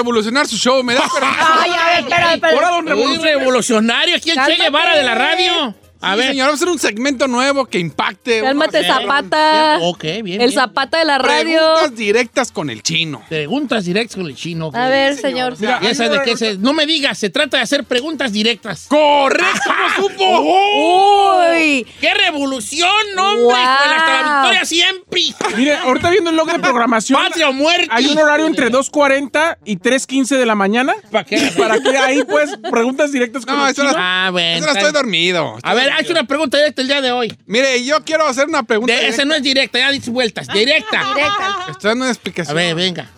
[0.00, 1.46] revolucionar su show, ¿me da permiso?
[1.60, 2.52] Ay, a ver, espera, espera.
[2.54, 3.38] Ahora, don Un Revolucionario.
[3.38, 4.62] revolucionario aquí el Che Cálmate.
[4.62, 5.74] Guevara de la radio.
[6.02, 6.28] A Sí, ver.
[6.30, 8.40] señor, vamos a hacer un segmento nuevo que impacte.
[8.40, 9.78] Cálmate, hacer Zapata.
[9.82, 10.40] Ok, bien.
[10.40, 10.52] El bien.
[10.52, 11.58] Zapata de la radio.
[11.60, 13.22] Preguntas directas con el chino.
[13.28, 14.70] Preguntas directas con el chino.
[14.72, 15.56] A ver, señor.
[15.58, 16.58] Mira, Ya sabes de qué se...
[16.58, 18.86] No me digas, se trata de hacer preguntas directas.
[18.88, 19.70] ¡Correcto!
[19.96, 20.40] ¿Cómo supo?
[21.54, 21.86] Uy.
[22.00, 23.44] ¡Qué revolución, hombre!
[23.44, 23.52] Wow.
[23.54, 25.20] Hasta la victoria siempre.
[25.56, 27.20] Mire, ahorita viendo el log de programación.
[27.22, 27.88] Patria o muerte.
[27.90, 30.94] Hay un horario entre 2.40 y 3.15 de la mañana.
[31.10, 31.52] ¿Para qué?
[31.56, 33.90] Para que ahí, pues, preguntas directas con No, el chino.
[33.96, 34.64] Ah, bueno.
[34.64, 35.58] Eso no estoy dormido.
[35.62, 37.36] A ver, haz una pregunta directa el día de hoy.
[37.46, 38.92] Mire, yo quiero hacer una pregunta.
[38.92, 39.24] De, esa directa.
[39.26, 40.46] no es directa, ya dice vueltas.
[40.48, 41.04] Directa.
[41.14, 41.66] Directa.
[41.70, 42.56] Estoy dando una A explicación.
[42.56, 43.08] ver, venga.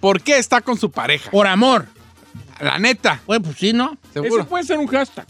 [0.00, 1.30] ¿Por qué está con su pareja?
[1.30, 1.86] Por amor.
[2.60, 3.96] La neta, Pues, pues sí, ¿no?
[4.12, 4.40] seguro.
[4.42, 5.26] Eso puede ser un hashtag.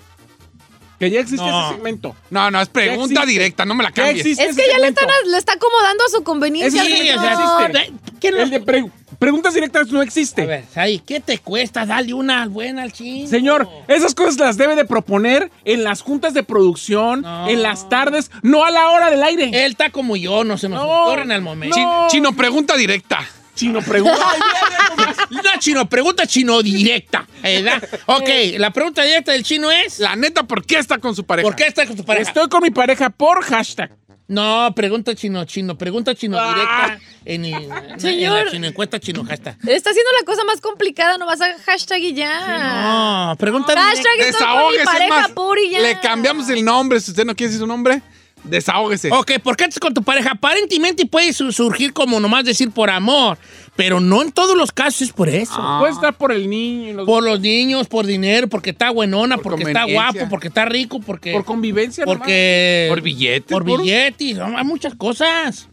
[1.03, 1.65] Que ya existe No.
[1.67, 2.15] ese segmento.
[2.31, 4.21] No, no, es pregunta directa, no me la cambies.
[4.25, 6.81] existe Es que ya le están, le está acomodando a su conveniencia.
[6.85, 7.33] Sí, o sea,
[7.73, 7.93] existe.
[8.21, 10.43] ¿qué no- El de pre- preguntas directas no existe.
[10.43, 13.29] A ver, ahí, ¿qué te cuesta darle una buena al chino?
[13.29, 17.49] Señor, esas cosas las debe de proponer en las juntas de producción, No.
[17.49, 19.47] en las tardes, no a la hora del aire.
[19.65, 21.77] Él está como yo, no se nos No, ocurren al momento.
[21.77, 22.07] no.
[22.11, 23.19] Chino, pregunta directa.
[23.57, 24.17] Chino, pregunta.
[25.31, 27.27] Una chino, pregunta chino directa.
[27.43, 27.83] ¿Verdad?
[28.07, 31.47] Ok, la pregunta directa del chino es: La neta, ¿por qué está con su pareja?
[31.49, 32.29] ¿Por qué está con tu pareja?
[32.31, 33.91] Estoy con mi pareja por hashtag.
[34.29, 36.55] No, pregunta chino, chino, pregunta chino Ah.
[36.55, 38.45] directa en, en- en Señor.
[38.47, 39.57] la chino encuesta chino hashtag.
[39.67, 43.29] Está haciendo la cosa más complicada, no vas a hashtag y ya.
[43.29, 44.25] No, pregunta Hashtag directa.
[44.25, 45.81] estoy con mi Desahógese, es pareja más, por y ya.
[45.81, 48.01] Le cambiamos el nombre, si usted no quiere decir su nombre,
[48.45, 49.11] desahógese.
[49.13, 50.33] Ok, ¿por qué estás con tu pareja?
[50.33, 53.39] Aparentemente puede su- surgir como nomás decir por amor,
[53.77, 55.55] pero no en todos los casos es por eso.
[55.57, 55.79] Ah.
[55.81, 59.37] Puede estar por el niño, y los- Por los niños, por dinero, porque está buenona,
[59.37, 61.33] Por porque está guapo, porque está rico, porque...
[61.33, 62.05] por convivencia.
[62.05, 62.19] nomás.
[62.19, 62.87] porque...
[62.89, 63.51] Por billetes.
[63.53, 65.69] Por billetes, no, hay muchas cosas.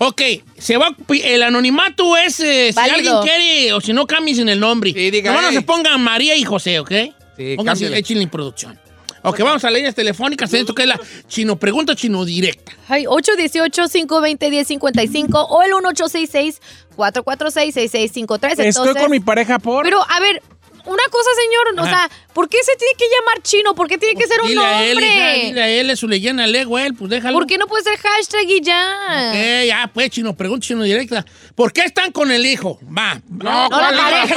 [0.00, 0.22] Ok,
[0.56, 3.18] se va, el anonimato es eh, si Válido.
[3.20, 4.92] alguien quiere o si no cambies en el nombre.
[4.92, 6.92] Sí, diga, no se pongan María y José, ¿ok?
[7.36, 8.78] Sí, Pónganse, échenle en producción.
[9.22, 10.52] Ok, vamos a líneas telefónicas.
[10.54, 12.72] Esto que es la chino pregunta chino directa.
[12.88, 18.50] Ay, 818-520-1055 o el 1866-446-6653.
[18.50, 19.84] Estoy Entonces, con mi pareja por.
[19.84, 20.42] Pero, a ver,
[20.84, 22.08] una cosa, señor, o Ajá.
[22.08, 23.74] sea, ¿por qué se tiene que llamar chino?
[23.74, 26.46] ¿Por qué tiene que ser un Dile a él, hija, dile a él, su leyenda
[26.46, 27.36] le él, pues déjalo.
[27.36, 28.96] ¿Por qué no puede ser hashtag y ya?
[29.30, 29.36] Ok,
[29.66, 31.24] ya, pues, chino, pregunta chino directa.
[31.54, 32.78] ¿Por qué están con el hijo?
[32.86, 33.20] Va.
[33.28, 34.34] No, No, ¿cuál la pareja.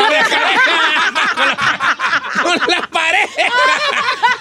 [2.43, 3.31] con la pareja.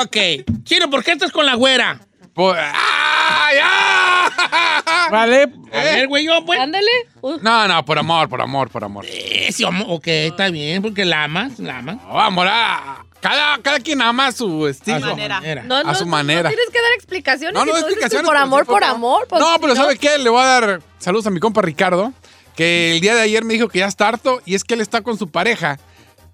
[0.00, 0.16] ok.
[0.64, 2.00] Chino, ¿por qué estás con la güera?
[2.34, 5.08] Por- ¡Ay, ah!
[5.10, 5.42] Vale.
[5.72, 6.58] A ver, güey, yo, pues.
[6.58, 6.90] Ándale.
[7.20, 9.04] Uh, No, no, por amor, por amor, por amor.
[9.08, 11.96] Eh, sí, ok, está bien, porque la amas, la amas.
[11.96, 15.00] No, amor, ah, cada, cada quien ama a su A estilo.
[15.00, 15.40] su manera.
[15.64, 16.42] no, A su no, manera.
[16.44, 17.54] No tienes que dar explicaciones.
[17.54, 18.26] No, no, explicaciones.
[18.26, 19.26] Por amor, por amor.
[19.28, 20.18] pues, no, pero ¿sabe qué?
[20.18, 22.12] Le voy a dar saludos a mi compa Ricardo,
[22.56, 24.80] que el día de ayer me dijo que ya está harto y es que él
[24.80, 25.78] está con su pareja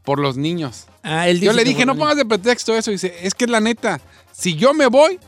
[0.05, 0.87] por los niños.
[1.03, 2.91] Ah, él Yo le que dije, no pongas de pretexto eso.
[2.91, 4.01] Dice, es que es la neta,
[4.33, 5.19] si yo me voy,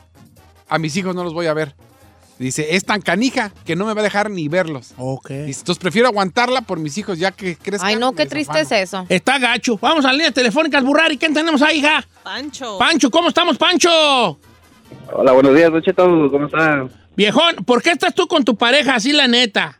[0.69, 1.75] a mis hijos no los voy a ver.
[2.37, 4.93] Dice, es tan canija que no me va a dejar ni verlos.
[4.97, 5.29] Ok.
[5.29, 7.87] Dice, entonces prefiero aguantarla por mis hijos ya que crezcan.
[7.87, 8.63] Ay, no, qué triste afano".
[8.63, 9.05] es eso.
[9.09, 9.77] Está gacho.
[9.77, 11.17] Vamos a líneas telefónicas, Burrari.
[11.17, 12.03] ¿Quién tenemos ahí, hija?
[12.23, 12.79] Pancho.
[12.79, 14.39] Pancho, ¿cómo estamos, Pancho?
[15.13, 16.87] Hola, buenos días, Don Cheto, ¿cómo está?
[17.15, 19.77] Viejón, ¿por qué estás tú con tu pareja así, la neta?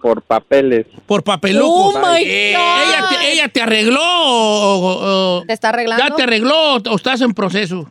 [0.00, 0.86] Por papeles.
[1.06, 1.88] Por papeluco.
[1.88, 2.88] Oh, my Eh, God.
[2.88, 6.04] ¿Ella te, ella te arregló o, ¿Te está arreglando?
[6.06, 7.90] ya te arregló o, o estás en proceso?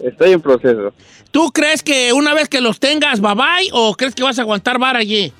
[0.00, 0.92] Estoy en proceso.
[1.30, 4.42] ¿Tú crees que una vez que los tengas, bye bye, o crees que vas a
[4.42, 5.32] aguantar vara allí?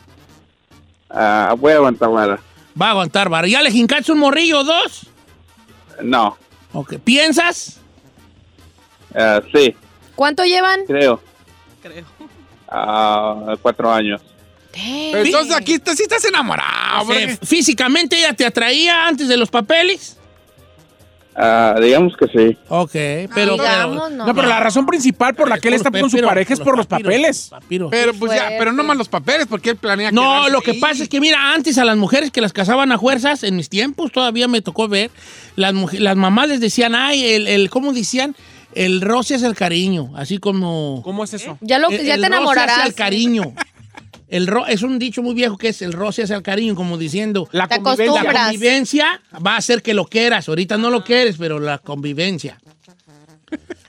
[1.09, 2.41] Ah, voy a aguantar vara.
[2.81, 3.49] Va a aguantar vara.
[3.49, 5.07] ¿Ya le jincaste un morrillo o dos?
[6.03, 6.37] No,
[6.73, 6.95] Ok.
[7.05, 7.81] ¿Piensas?
[9.15, 9.75] ah, sí,
[10.15, 10.81] ¿Cuánto llevan?
[10.87, 11.21] creo.
[11.83, 12.05] Creo.
[12.69, 14.21] Ah, cuatro años.
[14.75, 17.03] Entonces aquí estás, sí estás enamorado.
[17.03, 20.17] O sea, ¿Físicamente ella te atraía antes de los papeles?
[21.43, 22.59] Ah, digamos que sí.
[22.69, 22.91] Ok,
[23.35, 23.55] pero...
[23.55, 24.27] Digamos, pero no.
[24.27, 26.77] No, pero la razón principal por la que él está con su pareja es por
[26.77, 27.47] los papiros, papeles.
[27.51, 27.89] papiros.
[27.91, 30.71] Pero pues ya, pero no más los papeles, porque él planea No, quedarse lo que
[30.73, 30.81] ahí.
[30.81, 33.69] pasa es que, mira, antes a las mujeres que las casaban a fuerzas, en mis
[33.69, 35.11] tiempos todavía me tocó ver,
[35.57, 38.35] las, las mamás les decían, ay, el, el ¿cómo decían?
[38.75, 41.01] El roce es el cariño, así como...
[41.05, 41.59] ¿Cómo es eso?
[41.61, 42.77] Ya, lo, el, ya el te roce enamorarás.
[42.79, 43.55] hacia el cariño.
[44.31, 46.97] El ro- es un dicho muy viejo que es el roce hacia el cariño, como
[46.97, 47.49] diciendo...
[47.53, 48.05] La Te convivencia.
[48.15, 48.45] La acostumbras.
[48.47, 50.49] convivencia va a hacer que lo quieras.
[50.49, 52.61] Ahorita no lo quieres, pero la convivencia.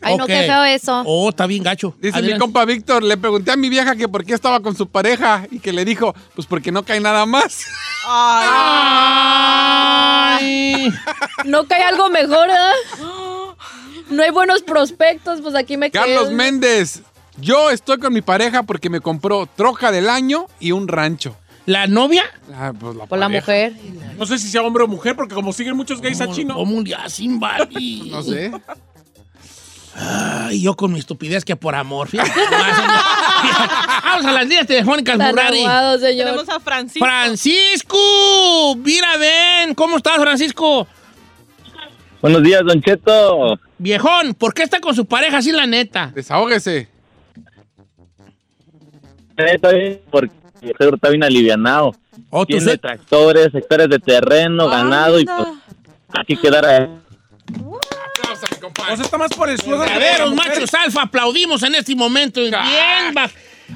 [0.01, 1.03] Ay, no, qué feo eso.
[1.05, 1.93] Oh, está bien gacho.
[1.99, 2.39] Dice mi Adelante.
[2.39, 5.59] compa Víctor, le pregunté a mi vieja que por qué estaba con su pareja y
[5.59, 7.65] que le dijo, pues porque no cae nada más.
[10.33, 10.91] Ay.
[11.45, 12.53] No cae algo mejor, ¿eh?
[14.09, 16.01] No hay buenos prospectos, pues aquí me quedo.
[16.03, 17.01] Carlos Méndez,
[17.38, 21.36] yo estoy con mi pareja porque me compró troca del año y un rancho.
[21.66, 22.24] ¿La novia?
[22.54, 23.42] Ah, pues la Por la pareja.
[23.45, 23.74] mujer.
[24.18, 26.56] No sé si sea hombre o mujer, porque como siguen muchos gays a chino.
[26.56, 28.07] ¿Cómo un día sin Barbie?
[28.12, 28.51] No sé.
[29.94, 32.07] Ay, yo con mi estupidez que por amor.
[32.07, 32.31] Fíjate.
[34.04, 35.60] Vamos a las líneas telefónicas, Tan Murari.
[35.62, 36.28] aguado, señor.
[36.31, 37.06] Tenemos a Francisco.
[37.06, 39.75] Francisco, mira, ven.
[39.75, 40.88] ¿Cómo estás, Francisco?
[42.22, 43.60] Buenos días, Don Cheto.
[43.78, 46.12] Viejón, ¿por qué está con su pareja así, la neta?
[46.16, 46.88] Desahógese.
[49.47, 51.95] Eh, Está bien, porque el seguro está bien alivianado.
[52.29, 55.47] Oh, Tiene se- tractores, hectáreas de terreno, ganado y pues
[56.13, 56.89] aquí quedara.
[57.47, 58.93] Aplausos, mi compadre.
[58.93, 59.83] O sea, está más por el suegro.
[59.85, 60.49] que A por ver, la los mujer.
[60.53, 62.39] machos alfa, aplaudimos en este momento.
[62.41, 62.53] Bien,
[63.17, 63.29] va.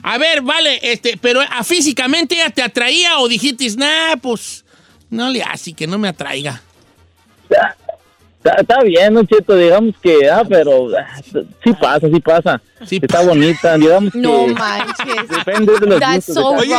[0.03, 4.65] A ver, vale, este, pero ¿a físicamente ella te atraía o dijiste, nah, pues,
[5.09, 6.61] no le así que no me atraiga.
[7.50, 7.77] Está,
[8.57, 11.21] está bien, Don Cheto, digamos que, ah, pero ah,
[11.63, 12.62] sí pasa, sí pasa.
[12.86, 15.27] Sí está bonita, digamos que No manches.
[15.30, 16.75] depende de los That's so Oye,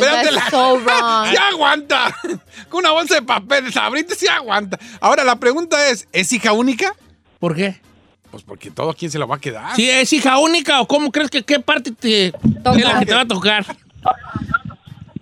[0.00, 1.26] That's la- so wrong.
[1.30, 2.14] ¡Sí aguanta!
[2.68, 4.78] Con una bolsa de papel, sabrita sí aguanta.
[5.00, 6.94] Ahora, la pregunta es, ¿es hija única?
[7.38, 7.80] ¿Por qué?
[8.30, 9.76] Pues porque todo, ¿quién se lo va a quedar?
[9.76, 12.32] Si es hija única o cómo crees que qué parte te, de
[12.84, 13.66] la que te va a tocar.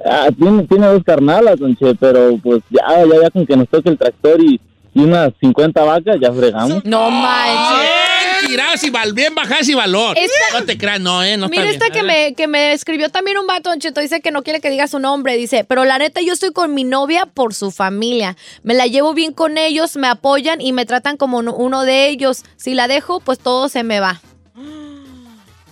[0.05, 3.69] Ah, tiene, tiene dos carnalas, Don Che, pero pues ya, ya, ya con que nos
[3.69, 4.59] toque el tractor y,
[4.95, 6.85] y unas 50 vacas, ya fregamos.
[6.85, 7.81] No manches.
[7.81, 10.17] Bien, tirás y val, bien bajas y valor.
[10.19, 12.07] Esta- No te creas, no, eh, no Mira está esta bien.
[12.07, 14.71] que me, que me escribió también un vato, Don Cheto, dice que no quiere que
[14.71, 18.37] diga su nombre, dice, pero la neta yo estoy con mi novia por su familia,
[18.63, 22.09] me la llevo bien con ellos, me apoyan y me tratan como uno- uno de
[22.09, 24.21] ellos, si la dejo, pues todo se me va.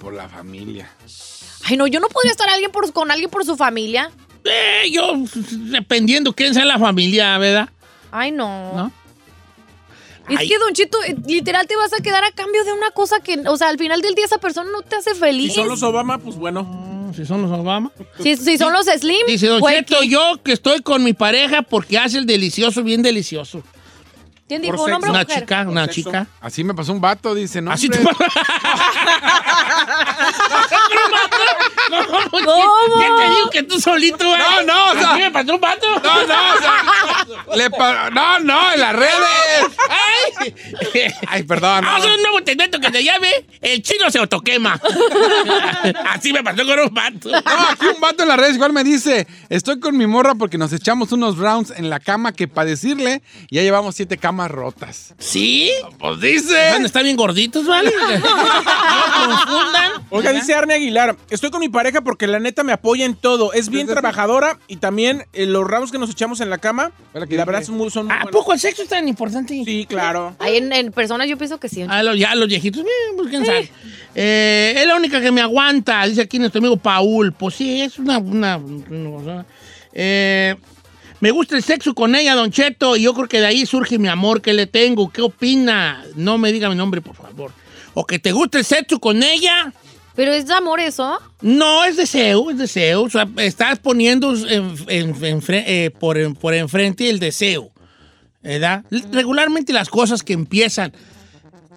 [0.00, 0.88] Por la familia.
[1.65, 4.11] Ay, no, yo no podría estar alguien por, con alguien por su familia.
[4.44, 5.12] Eh, yo,
[5.73, 7.69] dependiendo quién sea la familia, ¿verdad?
[8.12, 8.73] Ay, no.
[8.75, 8.93] ¿No?
[10.29, 10.49] Es Ay.
[10.49, 13.39] que, Don Chito, eh, literal te vas a quedar a cambio de una cosa que,
[13.47, 15.55] o sea, al final del día esa persona no te hace Si feliz.
[15.55, 16.63] son los Obama, pues bueno.
[16.65, 17.91] Mm, Si son los Obama.
[18.23, 20.09] Si, si son los Slim, Dice Don güey, Cheto, ¿qué?
[20.09, 23.63] yo que estoy con mi pareja porque hace el delicioso bien delicioso.
[24.49, 24.85] ¿Quién por dijo?
[24.85, 25.41] ¿Un hombre o Una mujer?
[25.41, 25.95] chica, una sexo.
[26.11, 26.27] chica.
[26.41, 28.15] Así me pasó un vato, dice, no, Así te hombre,
[32.45, 33.00] ¿Cómo?
[33.00, 34.39] ¿Qué te digo que tú solito, güey?
[34.39, 35.87] No, no, o sea- ¿Así me pasó un pato?
[35.91, 39.12] No, no, o sea, le pa- no, no, en las redes.
[39.89, 40.55] ¡Ay!
[41.27, 41.83] Ay, perdón.
[41.85, 41.91] no.
[41.91, 43.29] Vamos a hacer un nuevo segmento que se llame
[43.61, 44.79] El chino se autoquema.
[46.11, 47.31] Así me pasó con un pato.
[47.31, 47.39] No,
[47.71, 50.73] aquí un vato en las redes igual me dice, estoy con mi morra porque nos
[50.73, 55.14] echamos unos rounds en la cama que para decirle ya llevamos siete camas rotas.
[55.19, 55.70] ¿Sí?
[55.99, 56.56] Pues dice.
[56.56, 57.90] A estar bien gorditos, ¿vale?
[58.19, 59.93] No confundan.
[60.11, 63.52] Oiga, dice Arne Aguilar, estoy con mi pareja porque la neta me apoya en todo.
[63.52, 67.26] Es bien trabajadora y también eh, los ramos que nos echamos en la cama, la
[67.26, 67.44] que la dije.
[67.44, 68.32] verdad son muy, son muy ¿A buenos.
[68.32, 69.62] poco el sexo es tan importante?
[69.64, 70.37] Sí, claro.
[70.38, 71.82] Ahí en, en personas yo pienso que sí.
[71.88, 73.70] A los, ya los viejitos, eh, pues quién sabe.
[74.14, 77.32] Eh, es la única que me aguanta, dice aquí nuestro amigo Paul.
[77.32, 78.19] Pues sí, es una.
[78.19, 79.46] una- una cosa.
[79.93, 80.55] Eh,
[81.20, 83.99] me gusta el sexo con ella, Don Cheto, y yo creo que de ahí surge
[83.99, 85.11] mi amor que le tengo.
[85.11, 86.05] ¿Qué opina?
[86.15, 87.50] No me diga mi nombre, por favor.
[87.94, 89.73] O que te gusta el sexo con ella.
[90.15, 91.19] Pero es de amor eso.
[91.43, 93.03] No, es deseo, es deseo.
[93.03, 97.70] O sea, estás poniendo en- en- en fre- eh, por, por enfrente el deseo.
[98.43, 98.85] ¿Verdad?
[99.12, 100.93] Regularmente las cosas que empiezan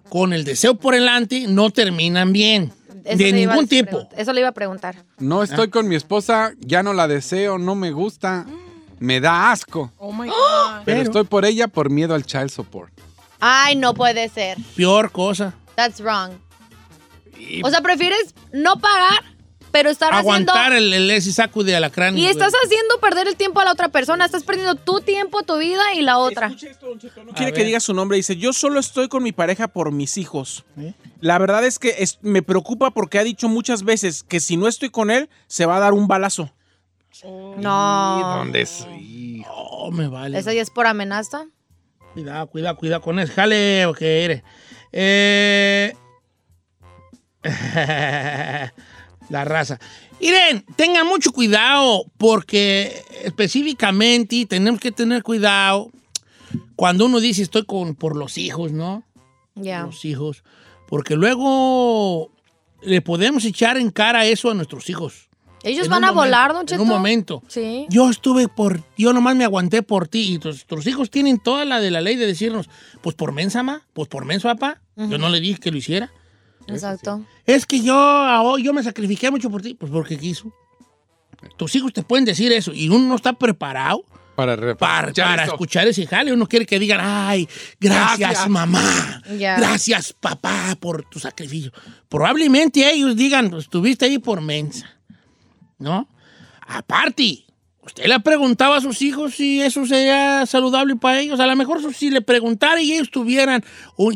[0.10, 2.72] con el deseo por delante no terminan bien.
[3.04, 4.08] Eso de ningún tipo.
[4.16, 4.96] Eso le iba a preguntar.
[5.18, 8.46] No estoy con mi esposa, ya no la deseo, no me gusta,
[9.02, 9.92] me da asco.
[9.98, 10.84] Oh my God.
[10.86, 12.94] Pero, estoy por ella por miedo al child support.
[13.40, 14.58] Ay, no puede ser.
[14.76, 15.54] Peor cosa.
[15.76, 16.32] That's wrong.
[17.64, 19.24] O sea, prefieres no pagar,
[19.72, 20.96] pero estar Aguantar haciendo...
[20.96, 22.16] el, el ese saco de alacrán.
[22.16, 24.26] Y estás haciendo perder el tiempo a la otra persona.
[24.26, 26.48] Estás perdiendo tu tiempo, tu vida y la otra.
[26.48, 28.18] Escuche esto, Don Cheto, No quiere que diga su nombre.
[28.18, 30.64] Dice, yo solo estoy con mi pareja por mis hijos.
[30.78, 30.94] ¿Eh?
[31.20, 34.68] La verdad es que es- me preocupa porque ha dicho muchas veces que si no
[34.68, 36.52] estoy con él, se va a dar un balazo.
[37.24, 38.36] ¿Y No.
[38.38, 39.44] dónde soy?
[39.50, 40.38] Oh, me vale.
[40.38, 41.46] ¿Eso ya es por amenaza?
[42.14, 43.34] Cuidado, cuidado, cuidado con eso.
[43.34, 44.44] Jale, o que eres.
[44.92, 45.94] Eh...
[49.30, 49.80] La raza.
[50.20, 55.90] Miren, tengan mucho cuidado porque específicamente tenemos que tener cuidado
[56.76, 59.04] cuando uno dice estoy con por los hijos, ¿no?
[59.56, 59.84] Ya.
[59.84, 60.44] Los hijos.
[60.88, 62.32] Porque luego
[62.82, 65.30] le podemos echar en cara eso a nuestros hijos.
[65.64, 66.82] Ellos En van a volar, momento, Don Cheto.
[66.82, 67.44] En un momento.
[67.48, 67.86] Sí.
[67.90, 71.66] Yo estuve por, yo nomás me aguanté por ti y tus, tus hijos tienen toda
[71.66, 72.70] la de la ley de decirnos,
[73.02, 74.82] pues por mensa, ma, pues por menso, papá.
[74.96, 76.12] Yo no le dije que lo hiciera.
[76.68, 77.24] Exacto.
[77.46, 80.52] Es que yo, yo me sacrifiqué mucho por ti, pues porque quiso.
[81.58, 84.04] Tus hijos te pueden decir eso y uno no está preparado
[84.36, 86.32] Para, para, escuchar para escuchar ese jale.
[86.34, 87.48] Uno quiere que digan, ay,
[87.80, 88.50] gracias, Gracias.
[88.50, 89.24] mamá.
[89.40, 89.58] Ya.
[89.58, 91.72] Gracias, papá, por tu sacrificio.
[92.10, 95.01] Probablemente ellos digan, pues estuviste ahí por mensa.
[95.82, 96.08] ¿No?
[96.68, 97.46] Aparte,
[97.84, 101.40] ¿Usted le preguntaba a sus hijos si eso sería saludable para ellos?
[101.40, 103.64] A lo mejor si le preguntara y ellos tuvieran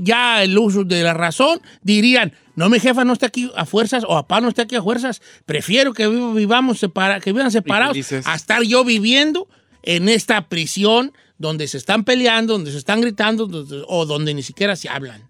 [0.02, 4.04] ya el uso de la razón, dirían, no, mi jefa no está aquí a fuerzas
[4.04, 5.20] o papá no está aquí a fuerzas.
[5.48, 9.48] Prefiero que vi- vivamos separa- que vivan separados a estar yo viviendo
[9.82, 14.44] en esta prisión donde se están peleando, donde se están gritando donde- o donde ni
[14.44, 15.28] siquiera se hablan.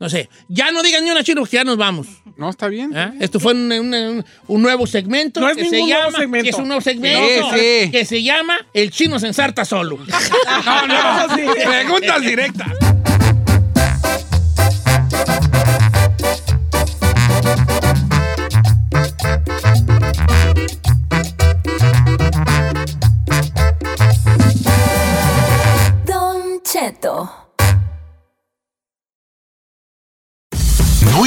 [0.00, 2.06] No sé, ya no digan ni una chino, que ya nos vamos.
[2.36, 2.96] No, está bien.
[2.96, 3.14] ¿Ah?
[3.18, 6.44] Esto fue un, un- un nuevo segmento No es que se nuevo llama segmento.
[6.44, 7.90] que es un nuevo segmento Sí, sí.
[7.90, 9.98] que se llama El chino se ensarta solo.
[10.64, 11.26] No, no.
[11.64, 12.68] Preguntas directas.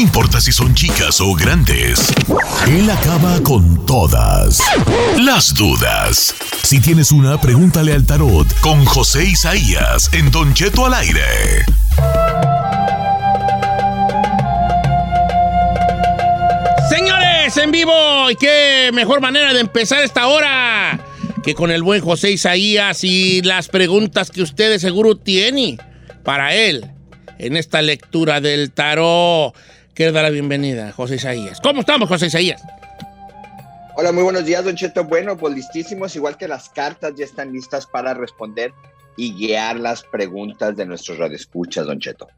[0.02, 2.12] Importa si son chicas o grandes,
[2.68, 4.60] él acaba con todas
[5.20, 6.34] las dudas.
[6.64, 11.22] Si tienes una, pregúntale al tarot con José Isaías en Don Cheto al aire.
[16.90, 21.00] Señores, en vivo, y qué mejor manera de empezar esta hora
[21.44, 25.78] que con el buen José Isaías y las preguntas que ustedes seguro tienen
[26.24, 26.90] para él
[27.38, 29.54] en esta lectura del tarot.
[29.94, 31.60] Quiero dar la bienvenida, José Isaías.
[31.62, 32.62] ¿Cómo estamos, José Isaías?
[33.96, 35.04] Hola, muy buenos días, Don Cheto.
[35.04, 38.72] Bueno, pues listísimos, igual que las cartas ya están listas para responder
[39.18, 42.30] y guiar las preguntas de nuestros radioescuchas, Don Cheto.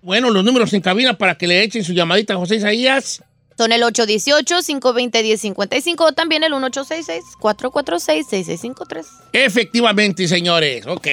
[0.00, 3.22] Bueno, los números en cabina para que le echen su llamadita a José Isaías.
[3.56, 9.04] Son el 818-520-1055 o también el 1866-446-6653.
[9.32, 10.86] Efectivamente, señores.
[10.86, 11.08] Ok.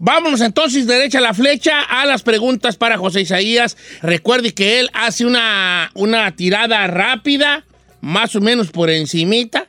[0.00, 3.76] Vámonos entonces derecha a la flecha a las preguntas para José Isaías.
[4.00, 7.64] Recuerde que él hace una, una tirada rápida,
[8.00, 9.66] más o menos por encimita,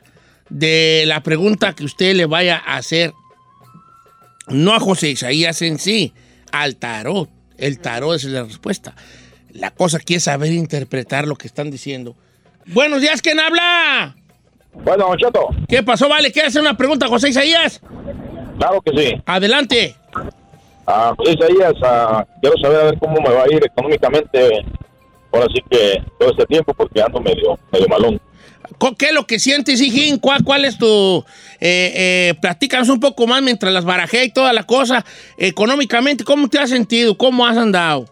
[0.48, 3.12] de la pregunta que usted le vaya a hacer.
[4.46, 6.12] No a José Isaías en sí,
[6.52, 7.28] al tarot.
[7.58, 8.94] El tarot es la respuesta.
[9.52, 12.14] La cosa aquí es saber interpretar lo que están diciendo.
[12.66, 14.14] Buenos días, ¿quién habla?
[14.72, 16.08] Bueno, Cheto, ¿Qué pasó?
[16.08, 17.80] Vale, ¿quiere hacer una pregunta a José Isaías?
[18.58, 19.22] claro que sí.
[19.26, 19.96] Adelante.
[20.92, 24.64] Ah, José Isaías, ah, quiero saber a ver cómo me va a ir económicamente.
[25.32, 28.20] Ahora sí que todo este tiempo porque ando medio, medio malón.
[28.98, 30.18] ¿Qué es lo que sientes, hijín?
[30.18, 31.24] ¿Cuál, cuál es tu...?
[31.60, 35.04] Eh, eh, platícanos un poco más mientras las barajé y toda la cosa.
[35.36, 37.16] Económicamente, ¿cómo te has sentido?
[37.16, 38.06] ¿Cómo has andado?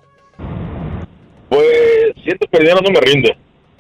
[1.49, 1.67] Pues
[2.23, 3.37] siento que el dinero no me rinde,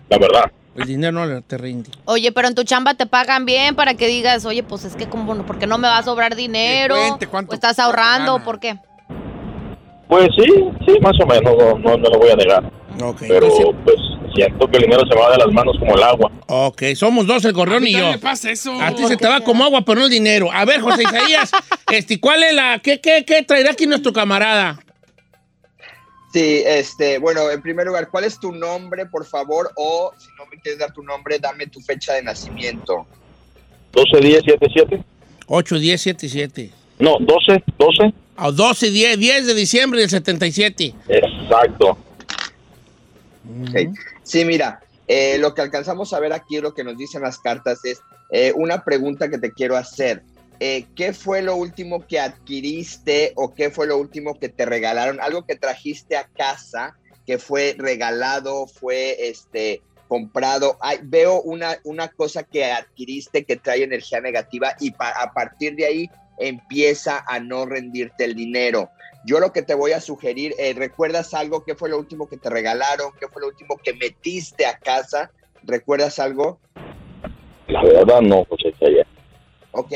[0.09, 0.51] la verdad.
[0.77, 1.91] El dinero no le- te rinde.
[2.05, 5.09] Oye, pero en tu chamba te pagan bien para que digas, oye, pues es que
[5.09, 6.95] como, no- ¿por qué no me va a sobrar dinero?
[6.97, 8.43] Cuente cuánto- ¿O estás ahorrando?
[8.45, 8.79] ¿Por qué?
[10.09, 10.45] Pues sí,
[10.87, 12.73] sí, más o menos, no, no, no lo voy a negar.
[13.21, 13.97] Pero entonces- pues
[14.35, 16.31] siento que el dinero se me va de las manos como el agua.
[16.47, 18.11] ok, somos dos, el gorrión y yo.
[18.11, 18.73] me pasa eso.
[18.81, 20.51] A ti se te va como agua, pero no el dinero.
[20.53, 21.51] A ver, José Isaías,
[21.93, 22.81] este, ¿cuál es la...
[22.83, 24.79] ¿Qué, qué, qué traerá aquí nuestro camarada?
[26.33, 29.71] Sí, este, bueno, en primer lugar, ¿cuál es tu nombre, por favor?
[29.77, 33.07] O si no me quieres dar tu nombre, dame tu fecha de nacimiento.
[33.93, 35.05] 12, 10, 7, 7.
[35.47, 36.71] 8, 10, 7, 7.
[36.99, 38.13] No, 12, 12.
[38.41, 40.95] O 12, 10, 10 de diciembre del 77.
[41.09, 41.99] Exacto.
[44.23, 47.85] Sí, mira, eh, lo que alcanzamos a ver aquí, lo que nos dicen las cartas
[47.85, 50.23] es eh, una pregunta que te quiero hacer.
[50.61, 55.21] Eh, ¿Qué fue lo último que adquiriste o qué fue lo último que te regalaron?
[55.21, 60.77] Algo que trajiste a casa, que fue regalado, fue este comprado.
[60.81, 65.75] Ay, veo una, una cosa que adquiriste que trae energía negativa y pa- a partir
[65.77, 68.91] de ahí empieza a no rendirte el dinero.
[69.25, 71.65] Yo lo que te voy a sugerir, eh, ¿recuerdas algo?
[71.65, 73.13] ¿Qué fue lo último que te regalaron?
[73.19, 75.31] ¿Qué fue lo último que metiste a casa?
[75.63, 76.61] ¿Recuerdas algo?
[77.67, 79.07] La verdad no, José Isaías.
[79.73, 79.93] Ok,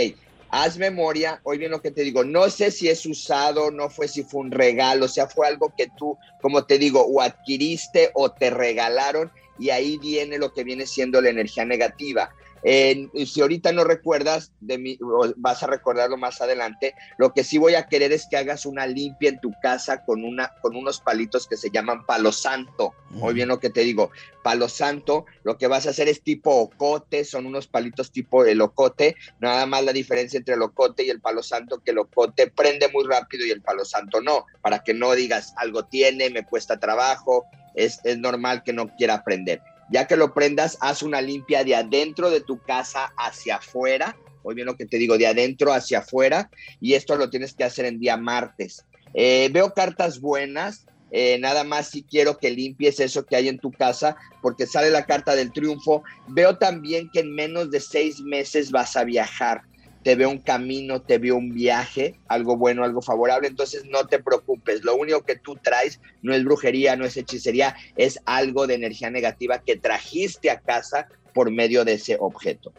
[0.51, 4.07] haz memoria, hoy bien lo que te digo, no sé si es usado, no fue
[4.07, 8.11] si fue un regalo, o sea, fue algo que tú, como te digo, o adquiriste
[8.15, 12.31] o te regalaron y ahí viene lo que viene siendo la energía negativa.
[12.63, 14.99] Eh, si ahorita no recuerdas, de mí,
[15.37, 18.87] vas a recordarlo más adelante, lo que sí voy a querer es que hagas una
[18.87, 22.95] limpia en tu casa con, una, con unos palitos que se llaman palo santo.
[23.11, 24.11] Muy bien lo que te digo,
[24.43, 28.61] palo santo, lo que vas a hacer es tipo ocote, son unos palitos tipo el
[28.61, 32.49] ocote, nada más la diferencia entre el ocote y el palo santo, que el ocote
[32.49, 36.45] prende muy rápido y el palo santo no, para que no digas algo tiene, me
[36.45, 39.61] cuesta trabajo, es, es normal que no quiera aprender.
[39.93, 44.55] Ya que lo prendas, haz una limpia de adentro de tu casa hacia afuera, hoy
[44.55, 47.85] bien lo que te digo, de adentro hacia afuera, y esto lo tienes que hacer
[47.85, 48.87] en día martes.
[49.13, 53.59] Eh, veo cartas buenas, eh, nada más si quiero que limpies eso que hay en
[53.59, 56.03] tu casa, porque sale la carta del triunfo.
[56.29, 59.61] Veo también que en menos de seis meses vas a viajar.
[60.03, 64.19] Te veo un camino, te veo un viaje, algo bueno, algo favorable, entonces no te
[64.19, 68.75] preocupes, lo único que tú traes no es brujería, no es hechicería, es algo de
[68.75, 72.73] energía negativa que trajiste a casa por medio de ese objeto.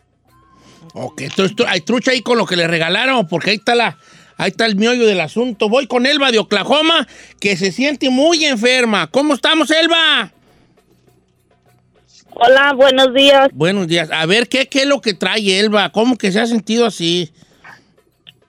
[0.94, 3.98] Ok, entonces hay trucha ahí con lo que le regalaron, porque ahí está la,
[4.38, 5.70] ahí está el miollo del asunto.
[5.70, 7.08] Voy con Elba de Oklahoma,
[7.39, 9.08] que se siente muy enferma.
[9.08, 10.32] ¿Cómo estamos, Elba?
[12.36, 13.50] Hola, buenos días.
[13.54, 14.10] Buenos días.
[14.12, 15.90] A ver, ¿qué, qué es lo que trae Elba?
[15.92, 17.32] ¿Cómo que se ha sentido así?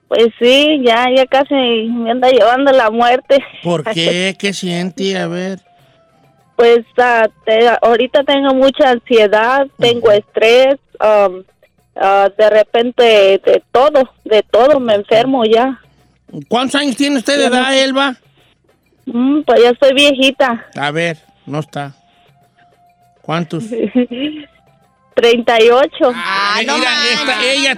[0.08, 3.38] Pues sí, ya, ya casi me anda llevando la muerte.
[3.62, 4.36] ¿Por qué?
[4.38, 5.16] ¿Qué siente?
[5.18, 5.60] A ver.
[6.56, 11.42] Pues ah, te- ahorita tengo mucha ansiedad, tengo estrés, um,
[11.96, 13.02] ah, de repente
[13.44, 15.80] de todo, de todo me enfermo ya.
[16.48, 18.16] ¿Cuántos años tiene usted de edad, Elba?
[19.06, 20.64] Mm, pues ya estoy viejita.
[20.76, 21.94] A ver, no está.
[23.24, 23.64] ¿Cuántos?
[25.14, 26.12] 38.
[26.12, 27.74] Ah, no Mira, esta- ella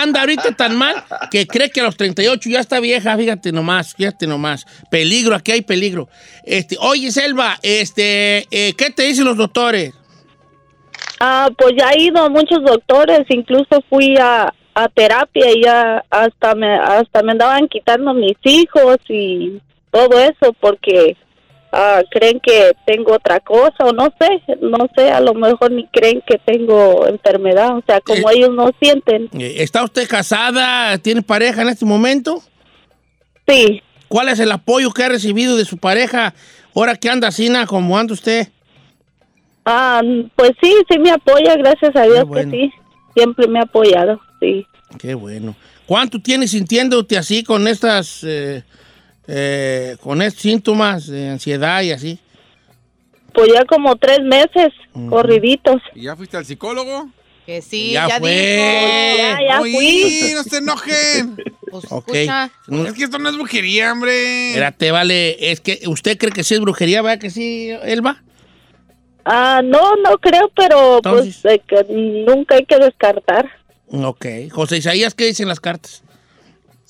[0.00, 3.94] anda ahorita tan mal que cree que a los 38 ya está vieja, fíjate nomás,
[3.94, 4.66] fíjate nomás.
[4.90, 6.08] Peligro, aquí hay peligro.
[6.44, 9.92] Este, oye, Selva, este, eh, ¿qué te dicen los doctores?
[11.20, 16.02] Ah, pues ya he ido a muchos doctores, incluso fui a, a terapia y ya
[16.08, 21.16] hasta me, hasta me andaban quitando mis hijos y todo eso porque
[21.72, 25.86] ah, creen que tengo otra cosa o no sé, no sé, a lo mejor ni
[25.88, 29.28] creen que tengo enfermedad, o sea, como ellos no sienten.
[29.38, 30.96] Eh, ¿Está usted casada?
[30.98, 32.42] ¿Tiene pareja en este momento?
[33.46, 33.82] Sí.
[34.08, 36.34] ¿Cuál es el apoyo que ha recibido de su pareja
[36.74, 38.48] ahora que anda así, na, como anda usted?
[39.64, 40.00] Ah,
[40.34, 42.50] pues sí, sí me apoya, gracias a Dios bueno.
[42.50, 42.72] que sí,
[43.14, 44.66] siempre me ha apoyado, sí.
[44.98, 45.54] Qué bueno.
[45.84, 48.62] ¿Cuánto tienes sintiéndote así con estas, eh,
[49.28, 52.18] eh, con estos síntomas de ansiedad y así?
[53.32, 54.72] Pues ya como tres meses,
[55.08, 55.80] corriditos.
[55.94, 57.08] ¿Y ya fuiste al psicólogo?
[57.46, 58.30] Que sí, Ya ya, fue.
[58.30, 59.18] dijo.
[59.18, 60.32] Ya, ya Oye, fui.
[60.34, 61.36] no se enojen.
[61.70, 62.08] Pues, Ok.
[62.14, 62.50] escucha.
[62.66, 64.48] No, Es que esto no es brujería, hombre.
[64.50, 65.50] Espérate, vale.
[65.52, 68.22] Es que usted cree que sí es brujería, ¿verdad que sí, Elba?
[69.24, 71.84] Ah, no, no creo, pero Entonces- pues eh, que
[72.26, 73.48] nunca hay que descartar.
[73.90, 74.26] Ok.
[74.50, 76.02] José Isaías, ¿qué dicen las cartas?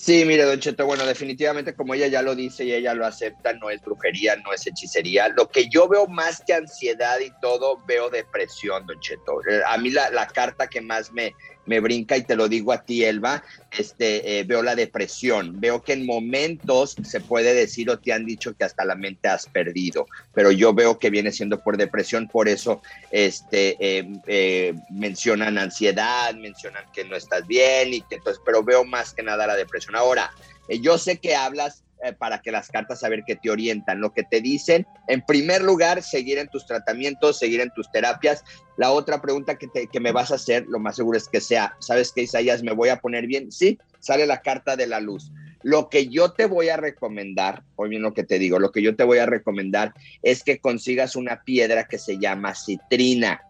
[0.01, 3.53] Sí, mire, Don Cheto, bueno, definitivamente como ella ya lo dice y ella lo acepta,
[3.55, 5.29] no es brujería, no es hechicería.
[5.31, 9.41] Lo que yo veo más que ansiedad y todo, veo depresión, Don Cheto.
[9.51, 11.35] Eh, A mí la, la carta que más me,
[11.69, 15.61] me brinca, y te lo digo a ti, Elba, este, eh, veo la depresión.
[15.61, 19.29] Veo que en momentos se puede decir o te han dicho que hasta la mente
[19.29, 24.75] has perdido, pero yo veo que viene siendo por depresión, por eso este, eh, eh,
[24.91, 29.47] mencionan ansiedad, mencionan que no estás bien, y que entonces, pero veo más que nada
[29.47, 29.95] la depresión.
[29.95, 30.31] Ahora,
[30.69, 34.23] yo sé que hablas eh, para que las cartas saber que te orientan, lo que
[34.23, 38.43] te dicen, en primer lugar, seguir en tus tratamientos, seguir en tus terapias.
[38.77, 41.41] La otra pregunta que, te- que me vas a hacer, lo más seguro es que
[41.41, 42.63] sea, ¿sabes qué, Isaías?
[42.63, 43.51] ¿Me voy a poner bien?
[43.51, 45.31] Sí, sale la carta de la luz.
[45.65, 48.95] Lo que yo te voy a recomendar, bien lo que te digo, lo que yo
[48.95, 53.41] te voy a recomendar es que consigas una piedra que se llama citrina.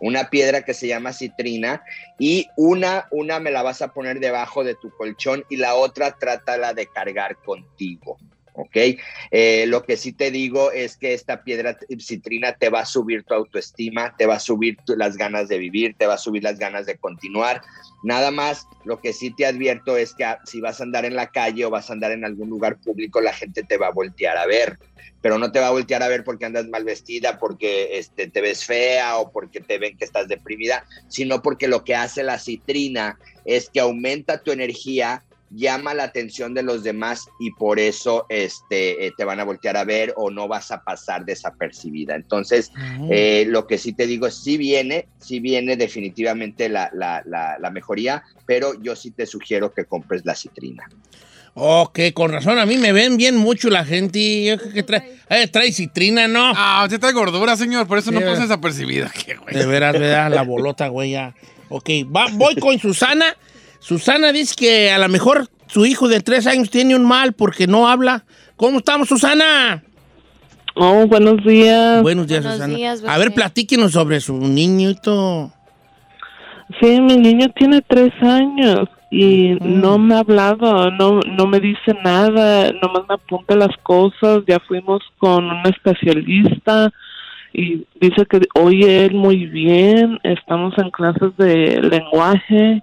[0.00, 1.82] Una piedra que se llama citrina
[2.18, 6.16] y una, una me la vas a poner debajo de tu colchón y la otra
[6.18, 8.18] trátala de cargar contigo.
[8.56, 8.98] ¿Ok?
[9.30, 13.24] Eh, lo que sí te digo es que esta piedra citrina te va a subir
[13.24, 16.58] tu autoestima, te va a subir las ganas de vivir, te va a subir las
[16.58, 17.62] ganas de continuar.
[18.02, 21.16] Nada más, lo que sí te advierto es que ah, si vas a andar en
[21.16, 23.92] la calle o vas a andar en algún lugar público, la gente te va a
[23.92, 24.78] voltear a ver,
[25.20, 28.40] pero no te va a voltear a ver porque andas mal vestida, porque este, te
[28.40, 32.38] ves fea o porque te ven que estás deprimida, sino porque lo que hace la
[32.38, 38.26] citrina es que aumenta tu energía, llama la atención de los demás y por eso
[38.28, 42.14] este, eh, te van a voltear a ver o no vas a pasar desapercibida.
[42.16, 42.72] Entonces,
[43.10, 47.56] eh, lo que sí te digo es, sí viene, sí viene definitivamente la, la, la,
[47.60, 50.84] la mejoría, pero yo sí te sugiero que compres la citrina.
[51.58, 54.44] Ok, con razón, a mí me ven bien mucho la gente.
[54.44, 56.52] Yo creo que trae, eh, trae citrina, ¿no?
[56.54, 59.10] Ah, usted trae gordura, señor, por eso no pasa desapercibida.
[59.52, 60.30] De veras, ¿verdad?
[60.30, 61.34] La bolota, güey, ya.
[61.70, 63.34] Ok, va- voy con Susana.
[63.78, 67.66] Susana dice que a lo mejor su hijo de tres años tiene un mal porque
[67.66, 68.24] no habla.
[68.56, 69.82] ¿Cómo estamos, Susana?
[70.74, 72.02] Oh, buenos días.
[72.02, 72.76] Buenos días, Buenos Susana.
[72.76, 75.52] días, a ver, platíquenos sobre su niñito.
[76.80, 81.94] Sí, mi niño tiene tres años y no me ha hablado, no, no me dice
[82.04, 84.42] nada, nomás me apunta las cosas.
[84.46, 86.92] Ya fuimos con un especialista
[87.52, 90.18] y dice que oye él muy bien.
[90.24, 92.82] Estamos en clases de lenguaje,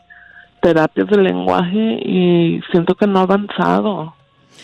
[0.63, 4.15] terapias de lenguaje y siento que no ha avanzado.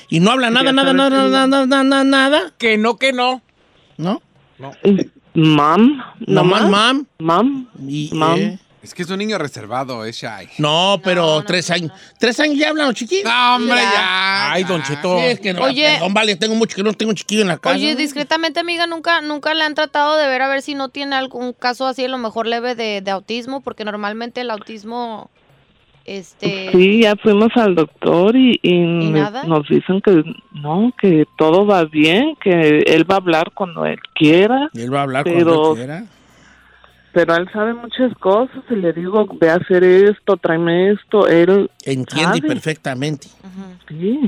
[0.10, 2.54] Y no habla nada, nada, nada, nada, nada, nada, nada.
[2.58, 3.42] Que no, que no.
[3.98, 4.22] ¿No?
[5.36, 7.06] Mam, Nomás, mam.
[7.20, 8.38] mam, Y, Mam.
[8.40, 10.48] eh, Es que es un niño reservado, es shy.
[10.58, 11.92] No, pero tres años.
[12.18, 13.26] ¿Tres años ya hablan los chiquillos?
[13.26, 14.52] No, hombre, ya.
[14.54, 15.18] Ay, Don Cheto.
[15.20, 15.84] Sí, es que no, Oye.
[15.94, 17.76] perdón, vale, tengo mucho que no tengo un chiquillo en la casa.
[17.76, 21.16] Oye, discretamente, amiga, nunca, nunca le han tratado de ver a ver si no tiene
[21.16, 25.30] algún caso así, a lo mejor leve de, de autismo, porque normalmente el autismo,
[26.06, 29.44] este, Sí, ya fuimos al doctor y, y me- nada?
[29.44, 34.00] nos dicen que no, que todo va bien, que él va a hablar cuando él
[34.16, 36.06] quiera, Él va a hablar Pero- cuando quiera.
[37.14, 41.70] pero él sabe muchas cosas y le digo, ve a hacer esto, tráeme esto, él
[41.86, 42.48] Entiende sabe.
[42.48, 43.28] perfectamente.
[43.88, 44.20] Sí.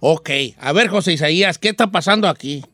[0.00, 2.64] Ok, a ver, José Isaías, ¿qué está pasando aquí?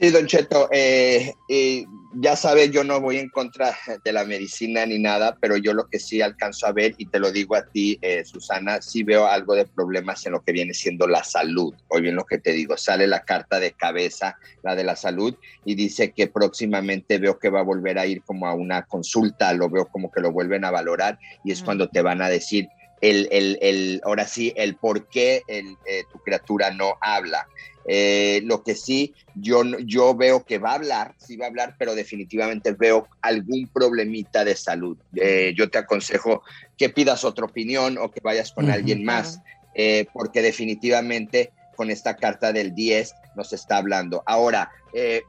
[0.00, 4.84] Sí, Don Cheto, eh, eh, ya sabes, yo no voy en contra de la medicina
[4.84, 7.66] ni nada, pero yo lo que sí alcanzo a ver, y te lo digo a
[7.66, 11.74] ti, eh, Susana, sí veo algo de problemas en lo que viene siendo la salud.
[11.88, 15.34] Hoy bien lo que te digo, sale la carta de cabeza, la de la salud,
[15.64, 19.52] y dice que próximamente veo que va a volver a ir como a una consulta,
[19.52, 22.68] lo veo como que lo vuelven a valorar, y es cuando te van a decir
[23.00, 27.46] el, el, el, ahora sí, el por qué el, eh, tu criatura no habla.
[27.86, 31.76] Eh, lo que sí, yo, yo veo que va a hablar, sí va a hablar,
[31.78, 34.98] pero definitivamente veo algún problemita de salud.
[35.16, 36.42] Eh, yo te aconsejo
[36.76, 39.40] que pidas otra opinión o que vayas con alguien más,
[39.74, 44.22] eh, porque definitivamente con esta carta del 10 nos está hablando.
[44.26, 44.70] Ahora,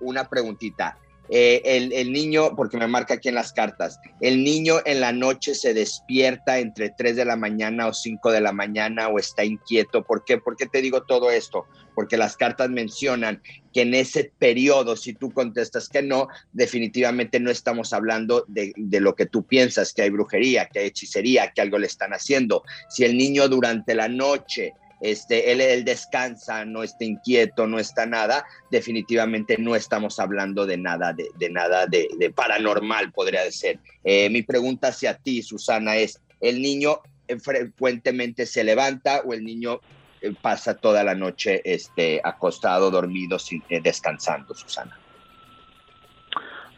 [0.02, 0.98] una preguntita.
[1.34, 1.62] Eh,
[1.94, 5.74] el, niño, porque me marca aquí en las cartas, el niño en la noche se
[5.74, 10.04] despierta entre 3 de la mañana o 5 de la mañana o está inquieto.
[10.04, 10.40] ¿Por qué?
[10.40, 11.68] ¿Por qué te digo todo esto?
[11.96, 13.42] Porque las cartas mencionan
[13.74, 19.00] que en ese periodo, si tú contestas que no, definitivamente no estamos hablando de, de
[19.00, 22.64] lo que tú piensas, que hay brujería, que hay hechicería, que algo le están haciendo.
[22.90, 28.06] Si el niño durante la noche este, él, él descansa, no está inquieto, no está
[28.06, 33.80] nada, definitivamente no estamos hablando de nada, de, de nada de, de paranormal, podría ser.
[34.04, 39.44] Eh, mi pregunta hacia ti, Susana, es, ¿el niño eh, frecuentemente se levanta o el
[39.44, 39.80] niño
[40.22, 44.98] eh, pasa toda la noche este, acostado, dormido, sin, eh, descansando, Susana?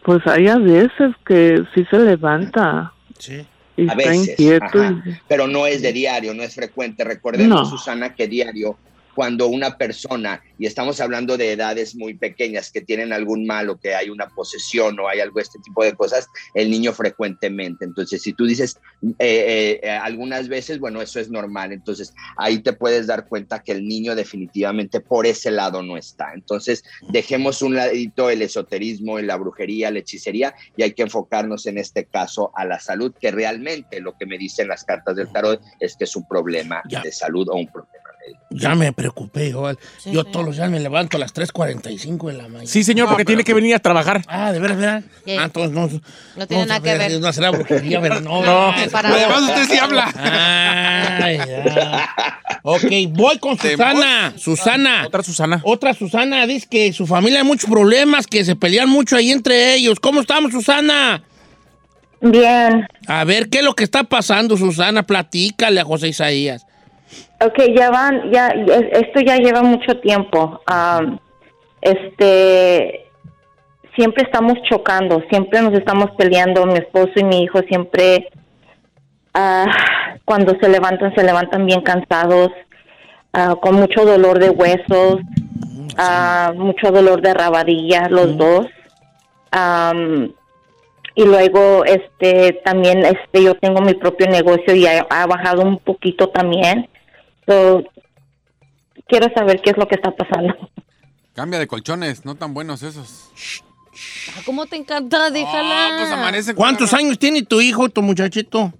[0.03, 3.45] Pues hay a veces que sí se levanta Sí.
[3.89, 5.03] A veces, ajá.
[5.27, 7.03] pero no es de diario, no es frecuente.
[7.03, 7.65] Recordemos, No.
[7.65, 8.77] Susana, que diario,
[9.15, 13.77] cuando una persona, y estamos hablando de edades muy pequeñas que tienen algún mal o
[13.77, 17.85] que hay una posesión o hay algo este tipo de cosas, el niño frecuentemente.
[17.85, 21.71] Entonces, si tú dices eh, eh, eh, algunas veces, bueno, eso es normal.
[21.71, 26.33] Entonces, ahí te puedes dar cuenta que el niño definitivamente por ese lado no está.
[26.33, 31.77] Entonces, dejemos un ladito el esoterismo, la brujería, la hechicería y hay que enfocarnos en
[31.77, 35.61] este caso a la salud, que realmente lo que me dicen las cartas del tarot
[35.79, 37.01] es que es un problema Ya.
[37.01, 37.93] de salud o un problema.
[38.49, 39.47] Ya me preocupé.
[39.99, 40.27] Sí, yo sí.
[40.31, 42.65] todos los días me levanto a las 3.45 de la mañana.
[42.67, 44.21] Sí, señor, No, porque pero- tiene que venir a trabajar.
[44.27, 45.03] Ah, de veras.
[45.25, 45.35] Sí.
[45.37, 45.89] Ah, entonces no.
[46.35, 47.19] No tiene nada que ver.
[47.19, 48.21] No será brujería, ¿verdad?
[48.21, 48.69] No, No.
[48.71, 50.11] Además, usted sí habla.
[51.23, 52.09] Ay, ya.
[52.63, 54.33] Ok, voy con Susana.
[54.37, 55.03] Susana.
[55.07, 55.61] Otra Susana.
[55.63, 59.73] Otra Susana dice que su familia hay muchos problemas, que se pelean mucho ahí entre
[59.75, 59.99] ellos.
[59.99, 61.23] ¿Cómo estamos, Susana?
[62.21, 65.03] Bien, A ver, ¿qué es lo que está pasando, Susana?
[65.03, 66.65] Platícale a José Isaías.
[67.39, 70.61] Ok, ya van, ya, esto ya lleva mucho tiempo.
[70.65, 71.19] Am,
[71.81, 73.05] este,
[73.95, 78.29] siempre estamos chocando, siempre nos estamos peleando, mi esposo y mi hijo siempre,
[79.33, 79.65] ah,
[80.25, 82.51] cuando se levantan, se levantan bien cansados,
[83.33, 85.19] ah, con mucho dolor de huesos,
[85.97, 88.67] ah, mucho dolor de rabadilla, los dos.
[89.51, 90.33] Am,
[91.15, 95.77] y luego este también este yo tengo mi propio negocio y ha, ha bajado un
[95.77, 96.89] poquito también
[97.47, 97.83] So,
[99.07, 100.53] quiero saber qué es lo que está pasando
[101.33, 103.31] Cambia de colchones, no tan buenos esos.
[104.35, 105.29] Ah, ¿Cómo te encanta?
[105.31, 105.87] Déjala.
[106.03, 106.53] Ah, pues.
[106.55, 108.71] ¿Cuántos años tiene tu hijo, tu muchachito?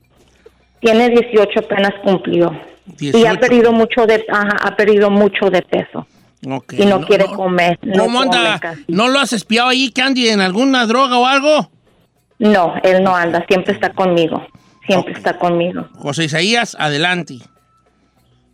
[0.83, 2.51] tiene 18 apenas cumplió
[2.99, 3.39] y ha 18.
[3.39, 6.05] perdido mucho de ajá, ha perdido mucho de peso
[6.41, 8.59] y no, quiere comer no ¿Cómo come anda?
[8.59, 8.83] casi.
[8.89, 11.71] ¿No lo has espiado ahí, Candy, en alguna droga o algo?
[12.39, 14.45] no él no anda siempre está conmigo
[14.85, 17.35] siempre está conmigo José Isaías, adelante.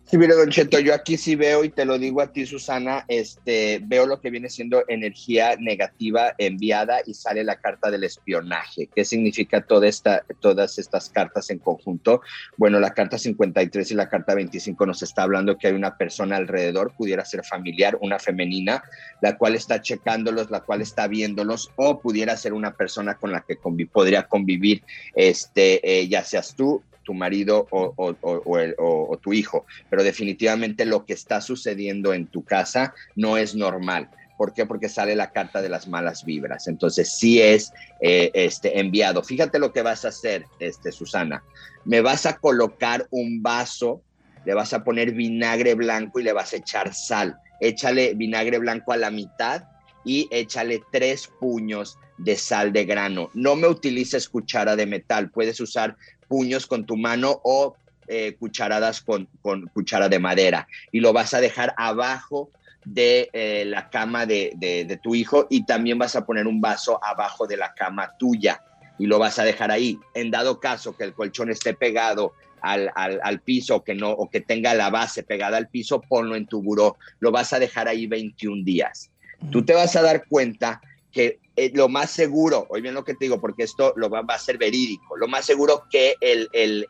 [0.10, 3.06] Sí, mire, Don Cheto, yo aquí sí veo, y te lo digo a ti, Susana,
[3.08, 8.90] este, veo lo que viene siendo energía negativa enviada y sale la carta del espionaje.
[8.96, 12.22] ¿Qué significa toda esta, todas estas cartas en conjunto?
[12.58, 16.38] Bueno, la carta 53 y la carta 25 nos está hablando que hay una persona
[16.38, 18.82] alrededor, pudiera ser familiar, una femenina,
[19.22, 23.42] la cual está checándolos, la cual está viéndolos, o pudiera ser una persona con la
[23.42, 23.58] que
[23.94, 24.82] podría convivir,
[25.14, 31.42] este, eh, ya seas tú, tu marido o, tu hijo pero definitivamente lo que está
[31.42, 34.12] sucediendo en tu casa no es normal.
[34.38, 34.68] ¿Por qué?
[34.68, 36.68] Porque sale la carta de las malas vibras.
[36.68, 39.24] Entonces, sí es eh, este, enviado.
[39.24, 41.44] Fíjate lo que vas a hacer, este, Susana.
[41.84, 44.04] Me vas a colocar un vaso,
[44.46, 47.38] le vas a poner vinagre blanco y le vas a echar sal.
[47.60, 49.64] Échale vinagre blanco a la mitad
[50.06, 53.32] y échale tres puños de sal de grano.
[53.34, 55.98] No me utilices cuchara de metal, puedes usar
[56.30, 57.76] puños con tu mano o
[58.08, 62.50] eh, cucharadas con, con cuchara de madera y lo vas a dejar abajo
[62.86, 66.62] de eh, la cama de, de- de tu hijo y también vas a poner un
[66.62, 68.62] vaso abajo de la cama tuya
[68.98, 70.00] y lo vas a dejar ahí.
[70.14, 74.10] En dado caso que el colchón esté pegado al, al, al piso o que no
[74.12, 76.98] o que tenga la base pegada al piso, ponlo en tu buró.
[77.20, 79.12] Lo vas a dejar ahí 21 días.
[79.52, 83.14] Tú te vas a dar cuenta que eh, lo más seguro, oye bien lo que
[83.14, 86.50] te digo, porque esto lo va, va a ser verídico, lo más seguro que el,
[86.54, 86.88] el,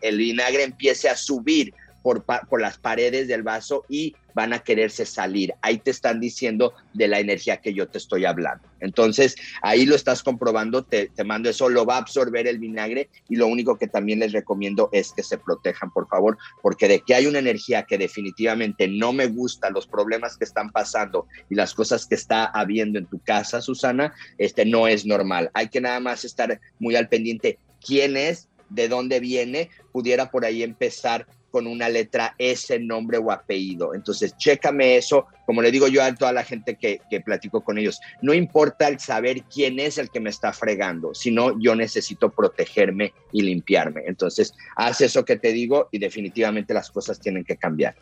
[0.00, 1.72] el vinagre empiece a subir
[2.02, 2.24] por,
[2.60, 5.52] las paredes del vaso y van a quererse salir.
[5.60, 8.66] Ahí te están diciendo de la energía que yo te estoy hablando.
[8.80, 13.10] Entonces, ahí lo estás comprobando, te, te mando eso, lo va a absorber el vinagre
[13.28, 17.00] y lo único que también les recomiendo es que se protejan, por favor, porque de
[17.00, 21.54] que hay una energía que definitivamente no me gusta, los problemas que están pasando y
[21.54, 25.50] las cosas que está habiendo en tu casa, Susana, este no es normal.
[25.54, 30.44] Hay que nada más estar muy al pendiente quién es, de dónde viene, pudiera por
[30.44, 33.94] ahí empezar con una letra S, nombre o apellido.
[33.94, 37.78] Entonces, chécame eso, como le digo yo a toda la gente que, que platico con
[37.78, 42.30] ellos, no importa el saber quién es el que me está fregando, sino yo necesito
[42.30, 44.02] protegerme y limpiarme.
[44.06, 47.94] Entonces, haz eso que te digo y definitivamente las cosas tienen que cambiar.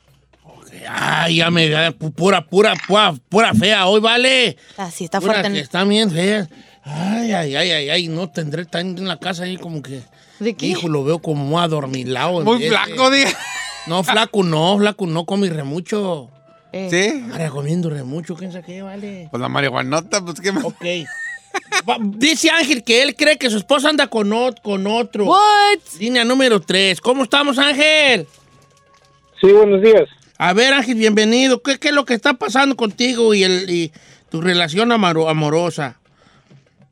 [0.89, 4.57] Ay, ya me ya, pura, pura, pura, pura fea hoy, vale.
[4.77, 5.53] Así está Pura fuerte.
[5.53, 6.49] que están bien feas.
[6.83, 10.01] Ay, ay, ay, ay, ay, no tendré tan en la casa ahí como que.
[10.41, 10.67] ¿De qué?
[10.67, 12.41] Hijo, lo veo como adormilado.
[12.43, 13.31] Muy flaco, diga.
[13.87, 16.31] No, flaco no, flaco no, come remucho.
[16.73, 16.89] Eh.
[16.91, 17.25] ¿Sí?
[17.33, 19.29] Ahora comiendo remucho, ¿quién sabe qué, vale?
[19.31, 20.65] Pues la marihuanota, pues qué más.
[20.65, 20.85] Ok.
[22.01, 25.25] Dice Ángel que él cree que su esposa anda con, ot- con otro.
[25.27, 25.79] What?
[25.99, 27.01] Línea número 3.
[27.01, 28.27] ¿Cómo estamos, Ángel?
[29.41, 30.09] Sí, buenos días.
[30.39, 31.61] A ver, Ángel, bienvenido.
[31.63, 33.93] ¿Qué, qué es lo que está pasando contigo y, el, y
[34.31, 36.00] tu relación amorosa?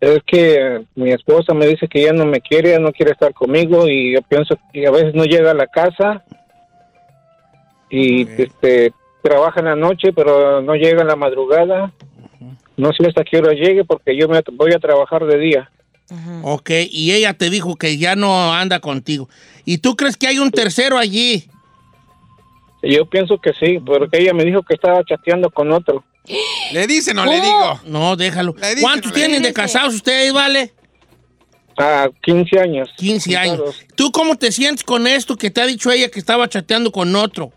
[0.01, 3.13] Es que eh, mi esposa me dice que ya no me quiere, ya no quiere
[3.13, 6.25] estar conmigo y yo pienso que a veces no llega a la casa
[7.91, 11.93] y este trabaja en la noche pero no llega en la madrugada.
[12.77, 15.71] No sé hasta qué hora llegue porque yo me voy a trabajar de día.
[16.43, 19.29] Ok, y ella te dijo que ya no anda contigo.
[19.65, 21.51] ¿Y tú crees que hay un tercero allí?
[22.83, 26.05] Yo pienso que sí, porque ella me dijo que estaba chateando con otro.
[26.73, 27.81] ¿Le dice no le digo?
[27.87, 28.53] No, déjalo.
[28.53, 30.73] Dice, ¿Cuántos no tienen de casados ustedes, vale?
[31.77, 32.91] A 15 años.
[32.97, 33.87] 15 años.
[33.95, 37.15] ¿Tú cómo te sientes con esto que te ha dicho ella que estaba chateando con
[37.17, 37.53] otro?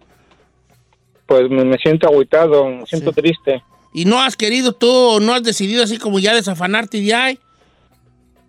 [1.26, 3.64] Pues me, me siento agüitado, me siento triste.
[3.94, 7.40] ¿Y no has querido tú, no has decidido así como ya desafanarte de ahí?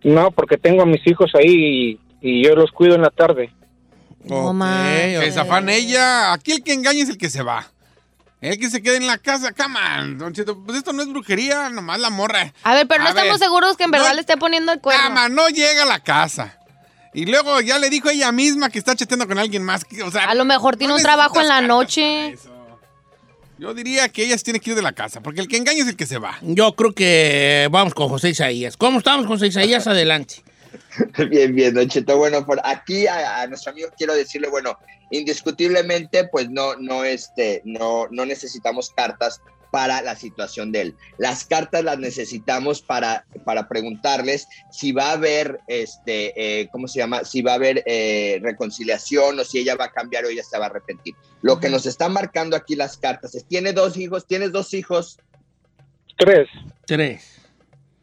[0.05, 3.51] No, porque tengo a mis hijos ahí y, y yo los cuido en la tarde.
[4.25, 5.21] No Ok, manches.
[5.21, 6.33] Que se ella.
[6.33, 7.71] Aquí el que engaña es el que se va.
[8.41, 10.05] El que se queda en la casa, cama.
[10.17, 12.53] Don Cheto, pues esto no es brujería, nomás la morra.
[12.65, 15.03] A ver, pero no estamos seguros que en verdad no- le esté poniendo el cuerno.
[15.05, 16.59] Cama, no llega a la casa.
[17.15, 19.87] Y luego ya le dijo ella misma que está chateando con alguien más.
[20.05, 22.37] o sea, A lo mejor tiene no un trabajo en la noche.
[23.59, 25.83] Yo diría que ella se tiene que ir de la casa, porque el que engaña
[25.83, 26.37] es el que se va.
[26.43, 28.77] Yo creo que vamos con José Isaías.
[28.77, 29.87] ¿Cómo estamos, José Isaías?
[29.87, 30.43] Adelante.
[31.31, 32.17] Bien, bien, Don Cheto.
[32.17, 34.79] Bueno, por aquí a, a nuestro amigo quiero decirle, bueno,
[35.11, 39.41] indiscutiblemente, pues no, no, este, no, no necesitamos cartas
[39.73, 40.97] para la situación de él.
[41.17, 46.99] Las cartas las necesitamos para, para preguntarles si va a haber, este, eh, ¿cómo se
[46.99, 47.25] llama?
[47.25, 50.59] Si va a haber eh, reconciliación o si ella va a cambiar o ella se
[50.59, 51.15] va a arrepentir.
[51.41, 54.27] Lo que nos están marcando aquí las cartas es, ¿tiene dos hijos?
[54.27, 55.19] ¿Tienes dos hijos?
[56.19, 56.49] Tres.
[56.87, 57.42] Tres.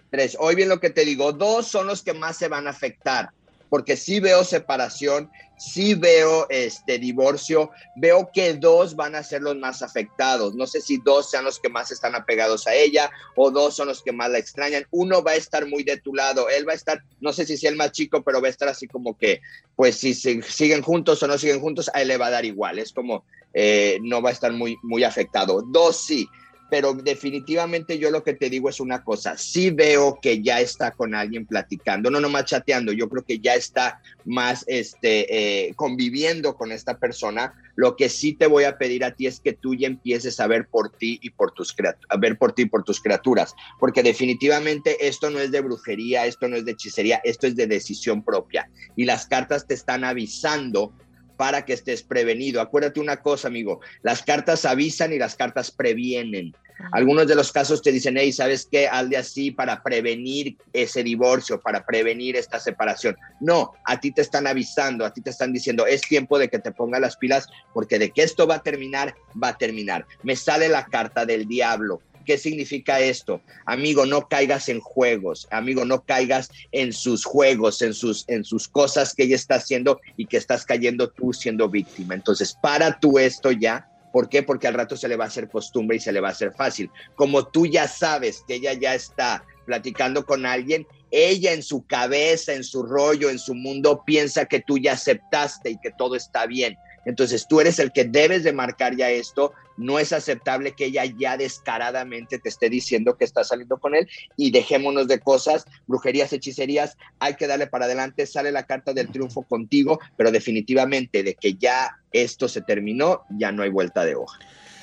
[0.09, 0.35] Tres.
[0.39, 3.29] Hoy bien lo que te digo, dos son los que más se van a afectar,
[3.69, 9.55] porque sí veo separación, sí veo este divorcio, veo que dos van a ser los
[9.57, 10.55] más afectados.
[10.55, 13.87] No sé si dos sean los que más están apegados a ella o dos son
[13.87, 14.87] los que más la extrañan.
[14.89, 17.55] Uno va a estar muy de tu lado, él va a estar, no sé si
[17.55, 19.41] sea el más chico, pero va a estar así como que,
[19.75, 22.79] pues si siguen juntos o no siguen juntos, a él le va a dar igual.
[22.79, 25.61] Es como, eh, no va a estar muy, muy afectado.
[25.61, 26.27] Dos sí
[26.69, 30.91] pero definitivamente yo lo que te digo es una cosa, sí veo que ya está
[30.91, 36.55] con alguien platicando, no nomás chateando, yo creo que ya está más este, eh, conviviendo
[36.55, 37.53] con esta persona.
[37.75, 40.47] Lo que sí te voy a pedir a ti es que tú ya empieces a
[40.47, 41.75] ver por ti y por tus
[42.09, 46.25] a ver por ti y por tus criaturas, porque definitivamente esto no es de brujería,
[46.25, 48.69] esto no es de hechicería, esto es de decisión propia.
[48.95, 50.93] Y las cartas te están avisando
[51.39, 52.59] para que estés prevenido.
[52.59, 56.53] Acuérdate una cosa, amigo, las cartas avisan y las cartas previenen.
[56.91, 58.89] Algunos de los casos te dicen, hey, ¿sabes qué?
[58.89, 63.15] Hazle así para prevenir ese divorcio, para prevenir esta separación.
[63.39, 66.59] No, a ti te están avisando, a ti te están diciendo, es tiempo de que
[66.59, 70.05] te pongas las pilas porque de que esto va a terminar, va a terminar.
[70.23, 72.01] Me sale la carta del diablo.
[72.29, 73.41] ¿Qué significa esto?
[73.65, 78.67] Amigo, no caigas en juegos, amigo, no caigas en sus juegos, en sus, en sus
[78.67, 82.13] cosas que ella está haciendo y que estás cayendo tú siendo víctima.
[82.13, 84.43] Entonces, para tú esto ya, ¿Por qué?
[84.43, 86.53] Porque al rato se le va a hacer costumbre y se le va a hacer
[86.53, 86.91] fácil.
[87.15, 92.53] Como tú ya sabes que ella ya está platicando con alguien, ella en su cabeza,
[92.53, 96.45] en su rollo, en su mundo, piensa que tú ya aceptaste y que todo está
[96.45, 96.77] bien.
[97.09, 99.51] Entonces tú eres el que debes de marcar ya esto.
[99.77, 104.07] No es aceptable que ella ya descaradamente te esté diciendo que está saliendo con él
[104.37, 106.97] y dejémonos de cosas, brujerías, hechicerías.
[107.17, 108.27] Hay que darle para adelante.
[108.27, 113.51] Sale la carta del triunfo contigo, pero definitivamente de que ya esto se terminó, ya
[113.51, 114.37] no hay vuelta de hoja.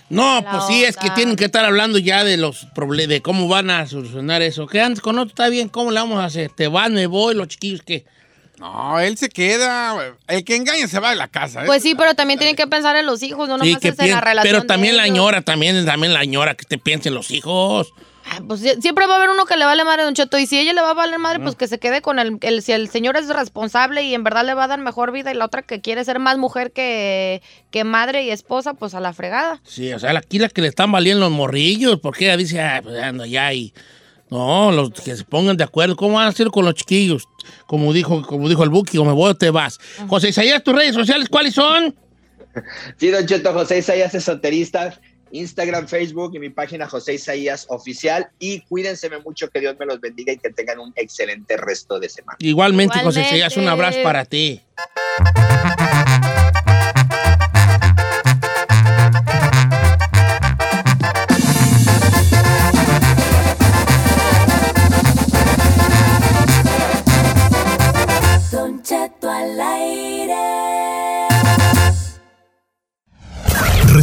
[0.08, 3.46] No, pues sí, es que tienen que estar hablando ya de los problemas, de cómo
[3.46, 4.66] van a solucionar eso.
[4.66, 6.50] Que antes con otro está bien, ¿cómo le vamos a hacer?
[6.50, 8.04] Te van, me voy, los chiquillos que...
[8.58, 9.94] No, él se queda.
[10.28, 11.62] El que engaña se va de la casa.
[11.62, 11.66] ¿eh?
[11.66, 13.98] Pues sí, pero también tienen que pensar en los hijos, no Sí, nomás que es
[13.98, 14.50] en la relación.
[14.50, 15.16] pero de también la ellos.
[15.16, 17.92] ñora, también, también la ñora, que te piensen los hijos.
[18.28, 20.36] Ah, Pues sie- siempre va a haber uno que le vale madre a Don Cheto.
[20.36, 22.60] Y si ella le va a valer madre, pues que se quede con el, el-
[22.62, 25.34] Si el señor es responsable y en verdad le va a dar mejor vida, y
[25.36, 27.40] la otra que quiere ser más mujer que,
[27.70, 29.60] que madre y esposa, pues a la fregada.
[29.64, 32.80] Sí, o sea, aquí la que le están valiendo los morrillos, porque ella dice, ah,
[32.82, 33.72] pues ando ya y...
[34.30, 35.96] No, los que se pongan de acuerdo.
[35.96, 37.28] ¿Cómo van a hacer con los chiquillos?
[37.66, 39.78] Como dijo, como dijo el Buki, o me voy o te vas.
[40.08, 41.94] José Isaías, tus redes sociales, ¿cuáles son?
[42.96, 44.98] Sí, Don Cheto, José Isaías Esoterista,
[45.30, 48.28] Instagram, Facebook y mi página José Isaías Oficial.
[48.38, 52.08] Y cuídense mucho, que Dios me los bendiga y que tengan un excelente resto de
[52.08, 52.38] semana.
[52.40, 53.20] Igualmente, José.
[53.20, 54.62] Isaías, un abrazo para ti.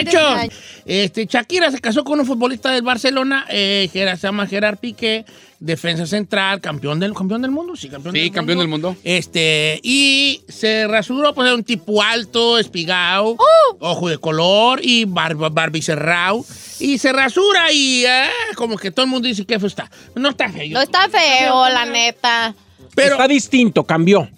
[0.00, 0.50] Engaño.
[0.86, 5.24] este, Shakira se casó con un futbolista del Barcelona, eh, que se llama Gerard Piqué,
[5.60, 8.60] defensa central, campeón del, campeón del mundo, sí, campeón Sí, del campeón mundo.
[8.88, 9.00] del mundo.
[9.04, 13.76] Este, y se rasuró, pues era un tipo alto, espigado, ¡Oh!
[13.80, 16.44] ojo de color y barba, barbicerrao.
[16.80, 19.90] Y se rasura y ah, como que todo el mundo dice que feo está.
[20.14, 20.68] No está feo.
[20.74, 22.54] No está feo, la neta.
[22.94, 24.28] Pero Está distinto, cambió.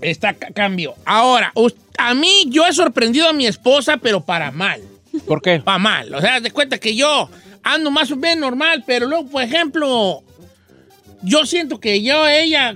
[0.00, 0.94] está ca- cambio.
[1.04, 1.52] Ahora,
[1.98, 4.80] a mí yo he sorprendido a mi esposa, pero para mal.
[5.26, 5.60] ¿Por qué?
[5.60, 6.14] Para mal.
[6.14, 7.28] O sea, de cuenta que yo
[7.62, 10.22] ando más o menos normal, pero luego, por ejemplo,
[11.22, 12.74] yo siento que yo, ella,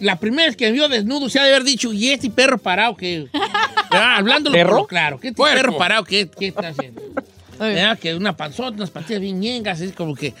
[0.00, 2.58] la primera vez que me vio desnudo, se ha de haber dicho, y este perro
[2.58, 3.28] parado que.
[3.90, 4.78] Ah, Hablándolo ¿Perro?
[4.78, 5.56] por- claro, ¿qué este Puerco.
[5.60, 7.00] perro parado qué, qué está haciendo?
[7.58, 7.98] ¿Verdad?
[7.98, 10.34] Que una panzota, unas patillas bien ñengas, es como que.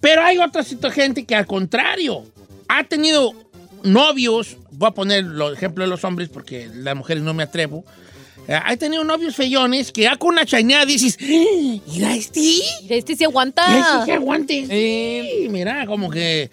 [0.00, 2.24] Pero hay otra gente que al contrario,
[2.68, 3.32] ha tenido
[3.82, 7.84] novios, voy a poner el ejemplo de los hombres porque las mujeres no me atrevo.
[8.46, 12.40] Eh, ha tenido novios feyones que ya con una chañada dices, "Ah, mira este,
[12.82, 13.66] Mira, Este se aguanta.
[13.68, 14.66] mira este que aguante.
[14.68, 16.50] Sí, mira, como que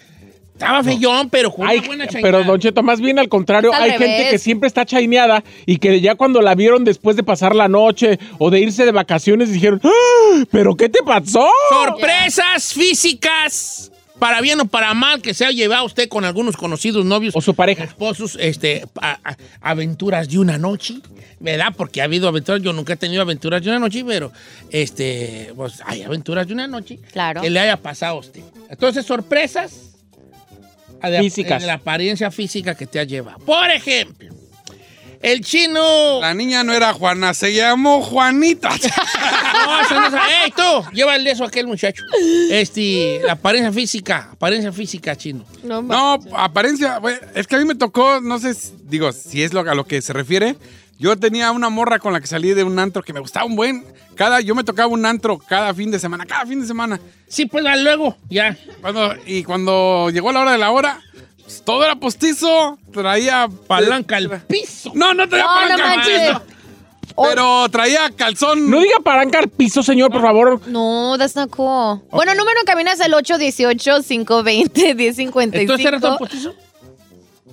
[0.54, 2.22] estaba feyón, pero con Hay- una buena chañada.
[2.22, 4.08] pero Don Cheto, más bien al contrario, al hay revés.
[4.08, 7.68] gente que siempre está chaineada y que ya cuando la vieron después de pasar la
[7.68, 11.46] noche o de irse de vacaciones dijeron, "Ah, ¿pero qué te pasó?
[11.68, 13.91] Sorpresas físicas,
[14.22, 17.40] para bien o para mal, que se ha llevado usted con algunos conocidos novios O
[17.40, 17.82] su pareja.
[17.82, 20.94] esposos, este, a- a- aventuras de una noche,
[21.40, 21.74] ¿verdad?
[21.76, 24.30] Porque ha habido aventuras, yo nunca he tenido aventuras de una noche, pero
[24.70, 27.40] este, pues hay aventuras de una noche Claro.
[27.42, 28.42] que le haya pasado a usted.
[28.70, 29.72] Entonces, sorpresas
[31.02, 31.60] de- Físicas.
[31.60, 33.40] de la apariencia física que te ha llevado.
[33.40, 34.32] Por ejemplo,
[35.22, 36.20] el chino.
[36.20, 38.70] La niña no era Juana, se llamó Juanita.
[39.62, 40.90] No, eso no es- ¡Ey, tú!
[40.92, 42.02] Llévale eso a aquel muchacho.
[42.50, 45.44] Este, la apariencia física, apariencia física, chino.
[45.62, 47.00] No, No, apariencia,
[47.34, 49.84] es que a mí me tocó, no sé, si- digo, si es lo, a lo
[49.86, 50.56] que se refiere.
[50.98, 53.56] Yo tenía una morra con la que salí de un antro que me gustaba un
[53.56, 53.84] buen.
[54.14, 57.00] Cada, yo me tocaba un antro cada fin de semana, cada fin de semana.
[57.28, 58.56] Sí, pues luego, ya.
[58.80, 61.00] Cuando, y cuando llegó la hora de la hora,
[61.52, 62.78] pues, todo era postizo.
[62.92, 64.92] Traía Palanca al piso.
[64.94, 66.28] No, no traía No, no palanca al manches.
[66.28, 66.42] piso.
[67.28, 68.70] Pero traía calzón.
[68.70, 70.60] No diga palanca al piso, señor, por favor.
[70.66, 72.00] No, that's not cool.
[72.10, 75.52] Bueno, número en cabina es el 818-520-1055.
[75.54, 76.54] ¿Entonces era todo postizo?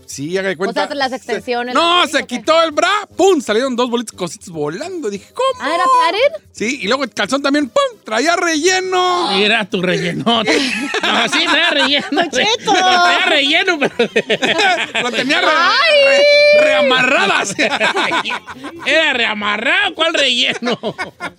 [0.10, 0.88] Sí, haga de O cuenta.
[0.88, 1.76] sea, las extensiones.
[1.76, 3.40] no, se quitó el bra, ¡pum!
[3.42, 5.08] Salieron dos bolitas cositas volando.
[5.08, 5.64] Dije, ¿cómo?
[5.64, 6.44] Ah, ¿era pared?
[6.52, 8.00] Sí, y luego el calzón también, ¡pum!
[8.04, 9.32] Traía relleno.
[9.34, 10.42] Era tu relleno.
[11.04, 12.22] No, sí, traía relleno.
[12.32, 12.72] Cheto.
[12.74, 13.94] Traía relleno, pero.
[15.04, 17.56] Lo tenía re- re- reamarradas.
[18.86, 20.78] Era reamarrado, ¿cuál relleno?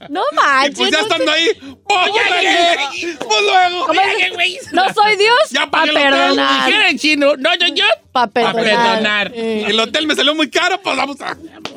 [0.08, 0.76] No Y manches.
[0.78, 2.10] pues ya no estando ahí, ¡pues,
[3.18, 3.86] pues luego!
[4.72, 5.50] No soy Dios.
[5.50, 6.66] Ya para perdonar.
[6.66, 7.84] Dijera en chino, no, yo, yo.
[8.12, 8.59] Para Pa' perdonar.
[8.62, 9.32] Perdonar.
[9.34, 11.36] Eh, El hotel me salió muy caro, pues vamos a.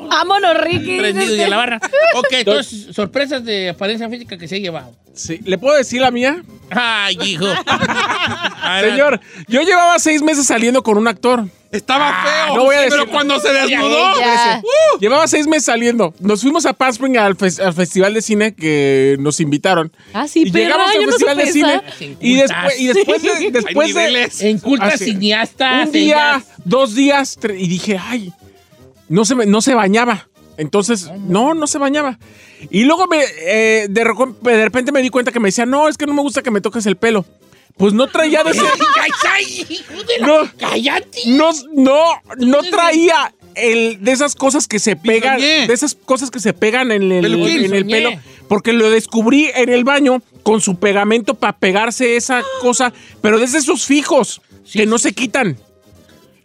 [0.10, 0.98] Vámonos, Ricky.
[1.00, 1.80] Prendido y a la barra.
[2.16, 4.96] Ok, entonces, sorpresas de apariencia física que se ha llevado.
[5.14, 5.40] Sí.
[5.46, 6.44] ¿Le puedo decir la mía?
[6.70, 7.46] Ay, hijo.
[8.82, 11.46] Señor, yo llevaba seis meses saliendo con un actor.
[11.74, 12.56] Estaba Ah, feo.
[12.56, 14.20] no voy a pero decir- cuando se desnudó.
[14.20, 14.62] Ya.
[14.64, 16.14] Uh, Llevaba seis meses saliendo.
[16.20, 19.92] Nos fuimos a Palm Springs al, fes- al festival de cine que nos invitaron.
[20.14, 20.64] Ah, sí, y perra,
[20.94, 21.74] llegamos al no festival de cine.
[21.76, 22.16] esa.
[22.22, 23.52] Y después, y después de.
[23.52, 24.30] Después de.
[24.50, 25.06] En culta Así.
[25.06, 25.84] cineasta.
[25.86, 28.32] un día, dos días, y dije, ay,
[29.10, 30.28] no se, me- no se bañaba.
[30.58, 32.20] Entonces, no, no se bañaba.
[32.70, 36.06] Y luego me, eh, de repente me di cuenta que me decía, no, es que
[36.06, 37.26] no me gusta que me toques el pelo.
[37.78, 38.62] Pues no traía de ese.
[39.32, 40.50] ¡Ay, hijo de No.
[40.58, 41.20] ¡Cállate!
[41.28, 42.04] No, no,
[42.38, 45.68] no traía el, de esas cosas que se pegan, Bisoñé.
[45.68, 47.66] de esas cosas que se pegan en el, Peluquín.
[47.66, 48.12] en el pelo,
[48.48, 53.58] porque lo descubrí en el baño con su pegamento para pegarse esa cosa, pero desde
[53.60, 55.58] esos fijos que no se quitan.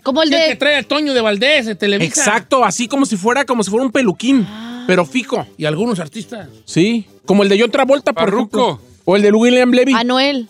[0.03, 0.57] Como el Sí, que de.
[0.57, 2.09] trae a Toño de Valdés de Televisa.
[2.22, 4.47] Exacto, así como si fuera como si fuera un peluquín,
[4.87, 5.47] pero fijo.
[5.59, 6.49] Y algunos artistas.
[6.64, 8.81] Sí, como el de John Travolta, por ejemplo.
[9.05, 9.95] O el de William Levy.
[9.95, 10.49] Anuel.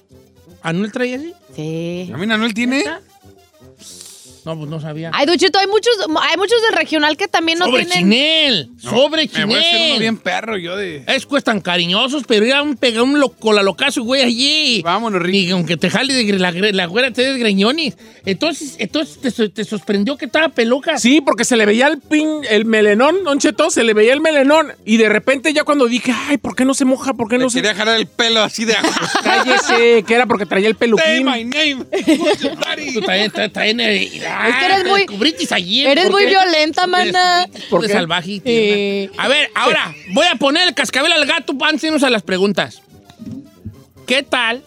[0.62, 1.34] ¿Anuel traía así?
[1.54, 2.10] Sí.
[2.12, 2.84] A mí Nanuel tiene.
[4.48, 5.10] No, pues no sabía.
[5.12, 5.92] Ay, Duchito, hay muchos,
[6.22, 8.04] hay muchos del regional que también no sobre tienen.
[8.10, 8.70] Chinel.
[8.78, 9.98] sobre Me voy a hacer uno Chinel.
[9.98, 11.04] bien perro yo de.
[11.06, 14.80] Es cuestan cariñosos, pero era un pega un loco, la locazo, güey, allí.
[14.82, 15.44] Vámonos, Ricky.
[15.44, 17.98] Ni aunque te jale de la, güera, te des greñones.
[18.24, 20.96] Entonces, entonces te, te sorprendió que estaba peluca.
[20.96, 24.22] Sí, porque se le veía el pin, el melenón, Don Cheto, se le veía el
[24.22, 24.72] melenón.
[24.86, 27.12] Y de repente ya cuando dije, ay, ¿por qué no se moja?
[27.12, 28.74] ¿Por qué Le no se quería jalar el pelo así de.
[29.22, 31.24] Cállese, que era porque traía el Say peluquín.
[31.26, 31.84] my name.
[34.46, 35.86] Eh, Es que eres muy- descubritis allí.
[35.86, 37.44] Eres ¿por muy violenta, mana.
[37.44, 37.92] Eres ¿Por de qué?
[37.92, 38.40] salvaje.
[38.44, 39.10] Sí.
[39.18, 42.82] A ver, ahora voy a poner el cascabel al gato antes a las preguntas.
[44.06, 44.62] ¿Qué tal?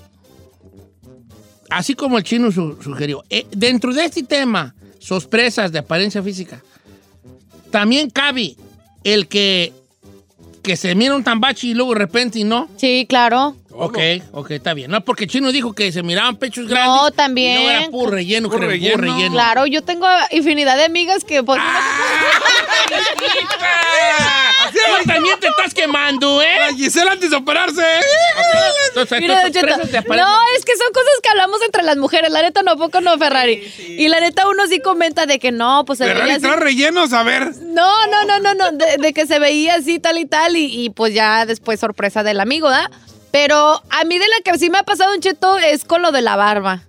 [1.70, 6.62] Así como el chino su- sugirió, eh, dentro de este tema, sorpresas de apariencia física,
[7.72, 8.56] también cabe
[9.06, 9.72] el que,
[10.62, 12.70] que se mira un tambachi y luego de repente y no.
[12.78, 13.56] Sí, claro.
[13.84, 13.98] Ok,
[14.34, 14.92] ok, está bien.
[14.92, 16.88] No, porque chino dijo que se miraban pechos grandes.
[17.02, 17.64] No, y también.
[17.64, 19.02] No era puro relleno, Puro creo, puro relleno.
[19.16, 19.34] relleno.
[19.34, 21.42] Claro, yo tengo infinidad de amigas que.
[21.44, 21.60] pues,
[24.72, 26.48] Tú también te estás quemando, ¿eh?
[26.60, 27.82] La Gisela antes de operarse.
[28.90, 30.04] Entonces, Mira, Cheto, aparecen.
[30.10, 32.32] No, es que son cosas que hablamos entre las mujeres.
[32.32, 33.64] La neta, no, poco no, Ferrari.
[33.98, 36.42] Y la neta, uno sí comenta de que no, pues se veía Ferrari así.
[36.42, 37.56] trae rellenos, a ver.
[37.62, 38.72] No, no, no, no, no.
[38.72, 40.56] De, de que se veía así, tal y tal.
[40.56, 42.90] Y, y, pues ya después sorpresa del amigo, ¿da?
[43.32, 46.12] Pero a mí de la que sí me ha pasado un cheto es con lo
[46.12, 46.84] de la barba.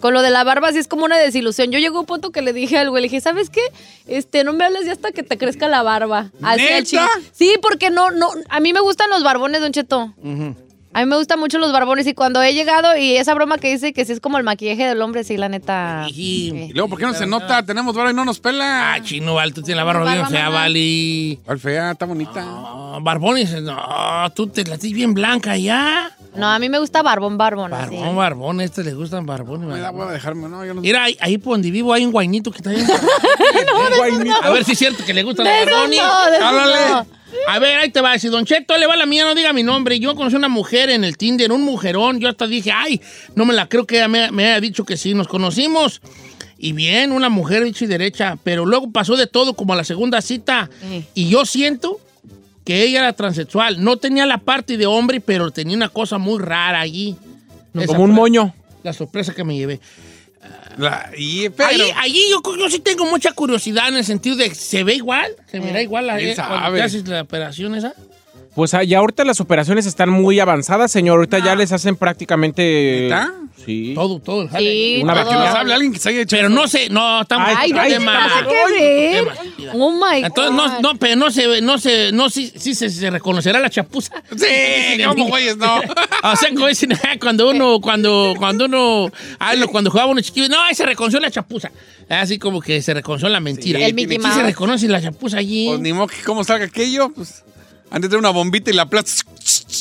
[0.00, 1.72] Con lo de la barba sí es como una desilusión.
[1.72, 3.62] Yo llegué a un punto que le dije al güey, le dije, ¿sabes qué?
[4.06, 6.30] Este, no me hables ya hasta que te crezca la barba.
[6.40, 7.08] Así ¿Neta?
[7.32, 10.14] Sí, porque no, no, a mí me gustan los barbones, Don Cheto.
[10.94, 13.70] A mí me gustan mucho los barbones y cuando he llegado y esa broma que
[13.70, 16.06] dice que sí es como el maquillaje del hombre, sí, la neta.
[16.08, 17.62] Y- Y luego, ¿por qué no se nota?
[17.64, 18.94] Tenemos barba y no nos pela.
[18.94, 20.58] Ah, chino, Val, tú tienes la barba bien Barba, fea, mamá.
[20.60, 21.38] Vali.
[21.44, 21.90] ¿Cuál fea?
[21.92, 22.40] Está bonita.
[22.42, 23.76] No, Barbones, no,
[24.34, 26.10] tú te la tienes bien blanca ya.
[26.34, 27.72] No, a mí me gusta barbón, barbón.
[27.74, 27.94] así.
[27.96, 29.68] Barbón, barbón, a este le gustan barbones.
[29.68, 30.00] Me da barbón.
[30.00, 32.58] hueva dejarme, no, yo no Mira, ahí, ahí por donde vivo hay un guainito que
[32.58, 32.86] está bien.
[34.42, 35.98] A ver si es cierto que le gustan los barbones.
[36.00, 37.08] no, Háblale.
[37.32, 37.52] No.
[37.52, 38.18] A ver, ahí te va.
[38.18, 39.98] Si Don Cheto le va la mía, no diga mi nombre.
[40.00, 42.20] Yo conocí una mujer en el Tinder, un mujerón.
[42.20, 43.00] Yo hasta dije, ay,
[43.34, 45.14] no me la creo que me, me haya dicho que sí.
[45.14, 46.00] Nos conocimos.
[46.58, 48.38] Y bien, una mujer hecha y derecha.
[48.42, 50.68] Pero luego pasó de todo como a la segunda cita.
[50.90, 51.04] Eh.
[51.14, 52.00] Y yo siento
[52.64, 53.82] que ella era transexual.
[53.82, 57.16] No tenía la parte de hombre, pero tenía una cosa muy rara allí.
[57.74, 58.54] Esa Como un moño.
[58.82, 59.80] La sorpresa que me llevé.
[60.76, 64.54] La- y, pero, Allí, allí yo, yo sí tengo mucha curiosidad en el sentido de,
[64.54, 65.32] ¿se ve igual?
[65.50, 66.78] ¿Se verá igual la, ¿Quién eh, cuando sabe?
[66.78, 67.94] te haces la operación esa?
[68.58, 71.18] Pues ah, ya ahorita las operaciones están muy avanzadas, señor.
[71.18, 73.02] Ahorita ya les hacen prácticamente.
[73.02, 73.32] ¿Neta?
[73.64, 73.92] Sí.
[73.94, 74.68] Todo, todo el jale.
[74.68, 75.44] Sí, Una para que todo.
[75.44, 76.34] nos hable alguien que se haya hecho.
[76.36, 78.12] Pero no sé, no, estamos Ay, Ay, no, Ay, ¿qué tema.
[78.28, 79.28] pasa que ver?
[79.74, 80.56] Oh my Entonces, God.
[80.56, 83.70] no, no, pero no se ve, no se, no, sí, sí se, se reconocerá la
[83.70, 84.24] chapuza.
[84.36, 85.76] Sí, como güeyes, no.
[86.24, 90.48] O sea, como dicen, cuando uno, cuando, cuando uno, ah, lo- cuando jugaba uno chiquillo,
[90.48, 91.70] no, ahí se reconoció la chapuza.
[92.08, 93.78] Así como que se reconoció la mentira.
[93.78, 95.68] Sí, El Mickey Sí se reconoce la chapuza allí.
[95.68, 97.44] Pues ni modo que cómo salga aquello, pues.
[97.90, 99.10] Antes de una bombita y la plata.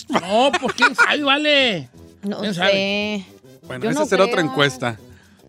[0.10, 1.90] No, pues quién sabe, vale.
[2.24, 2.60] No ¿Quién sé.
[2.60, 3.26] sabe?
[3.68, 4.98] Bueno, Yo esa no será otra encuesta.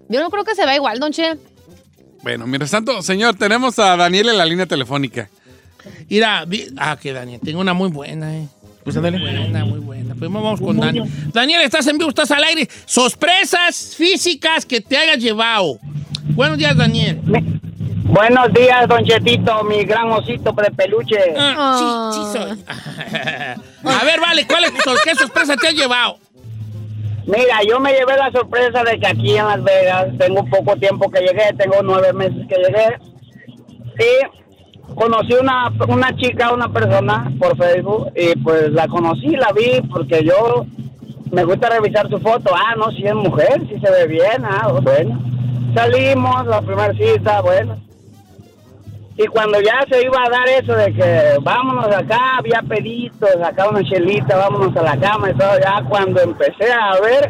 [0.09, 1.37] Yo no creo que se vea igual, Don Che.
[2.23, 5.31] Bueno, mientras tanto, señor, tenemos a Daniel en la línea telefónica.
[6.11, 8.49] Mira, vi- ah, que Daniel, tengo una muy buena, eh.
[8.83, 9.19] Pues ándale.
[9.19, 10.15] Muy buena, muy buena.
[10.15, 11.05] Pues vamos con Daniel.
[11.33, 12.69] Daniel, estás en vivo, estás al aire.
[12.87, 15.79] Sorpresas físicas que te hayas llevado.
[16.35, 17.21] Buenos días, Daniel.
[18.09, 21.19] Buenos días, Don Chetito, mi gran osito de peluche.
[21.37, 22.65] Ah, sí, sí soy.
[23.85, 24.73] A ver, vale, ¿cuál es,
[25.05, 26.17] ¿qué sorpresa te has llevado?
[27.27, 31.11] Mira, yo me llevé la sorpresa de que aquí en Las Vegas tengo poco tiempo
[31.11, 32.97] que llegué, tengo nueve meses que llegué.
[33.99, 39.83] Y conocí una, una chica, una persona por Facebook y pues la conocí, la vi
[39.87, 40.65] porque yo
[41.31, 42.55] me gusta revisar su foto.
[42.55, 45.21] Ah, no, si es mujer, si se ve bien, ah, bueno.
[45.75, 47.88] Salimos, la primera cita, bueno.
[49.19, 53.69] Y cuando ya se iba a dar eso de que vámonos acá, había peditos, acá
[53.69, 57.29] una chelita, vámonos a la cama y todo, ya cuando empecé a ver,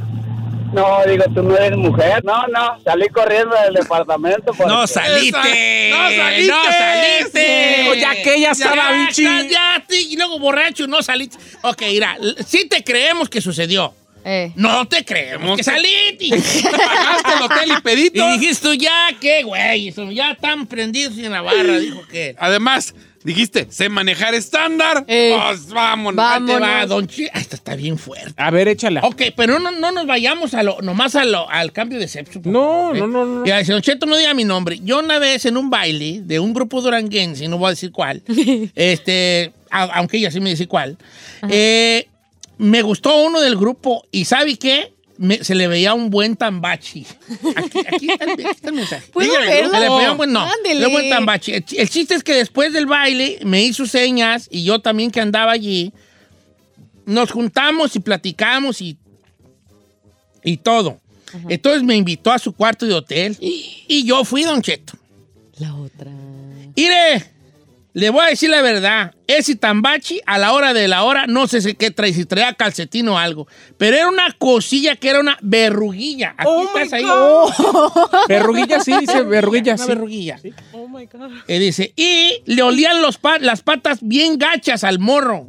[0.75, 2.23] no, digo, tú no eres mujer.
[2.25, 4.53] No, no, salí corriendo del departamento.
[4.53, 5.91] porque- No saliste.
[5.91, 6.51] ¡No saliste!
[6.53, 8.01] No saliste.
[8.01, 11.39] Ya que ella estaba Ya, bien ching- cállate, Y luego borracho, no saliste.
[11.63, 13.95] Ok, mira, sí te creemos que sucedió.
[14.31, 14.53] Eh.
[14.57, 16.29] No te creemos que saliste.
[16.71, 18.29] Pagaste el hotel y pedito.
[18.29, 22.37] Y dijiste tú, ya, qué güey, ya están prendidos en la barra, dijo que.
[22.39, 25.05] Además, dijiste, sé manejar estándar.
[25.09, 25.35] Eh.
[25.43, 26.17] Pues vámonos.
[26.47, 26.89] Te va, Vámonos.
[26.89, 27.27] don Chi.
[27.33, 28.35] Ah, Esta está bien fuerte.
[28.37, 29.01] A ver, échala.
[29.03, 32.41] Ok, pero no, no nos vayamos a lo, nomás a lo, al cambio de sexo.
[32.45, 32.99] No, ¿eh?
[32.99, 33.47] no, no, no.
[33.47, 34.79] Ya, si Don Cheto no diga mi nombre.
[34.83, 38.23] Yo una vez en un baile de un grupo duranguense, no voy a decir cuál,
[38.75, 40.97] este, a- aunque ella sí me dice cuál,
[41.49, 42.07] eh,
[42.59, 44.93] me gustó uno del grupo y ¿sabe qué?
[45.17, 47.05] Me- se le veía un buen tambachi.
[47.57, 49.07] Aquí, aquí está, el, aquí está el mensaje.
[49.13, 49.47] ¿Puedo Dígale?
[49.71, 50.45] Se le veía un buen, no,
[50.87, 51.53] un buen tambachi.
[51.55, 55.11] El, ch- el chiste es que después del baile me hizo señas y yo también
[55.11, 55.93] que andaba allí,
[57.05, 58.97] nos juntamos y platicamos y,
[60.45, 61.01] y todo.
[61.49, 64.95] Entonces me invitó a su cuarto de hotel y yo fui, Don Cheto.
[65.59, 66.11] La otra.
[66.77, 67.25] Mire,
[67.99, 69.15] le voy a decir la verdad.
[69.27, 72.55] Ese tambachi, a la hora de la hora, no sé si qué trae, si traía
[72.55, 73.47] calcetín o algo.
[73.77, 76.35] Pero era una cosilla que era una verruguilla.
[76.39, 77.05] Aquí estás ahí.
[78.29, 79.89] Verruguilla, sí, dice verruguilla, Una sí.
[79.89, 80.41] verruguilla.
[81.47, 85.49] Y dice, y le olían los pa- las patas bien gachas al morro.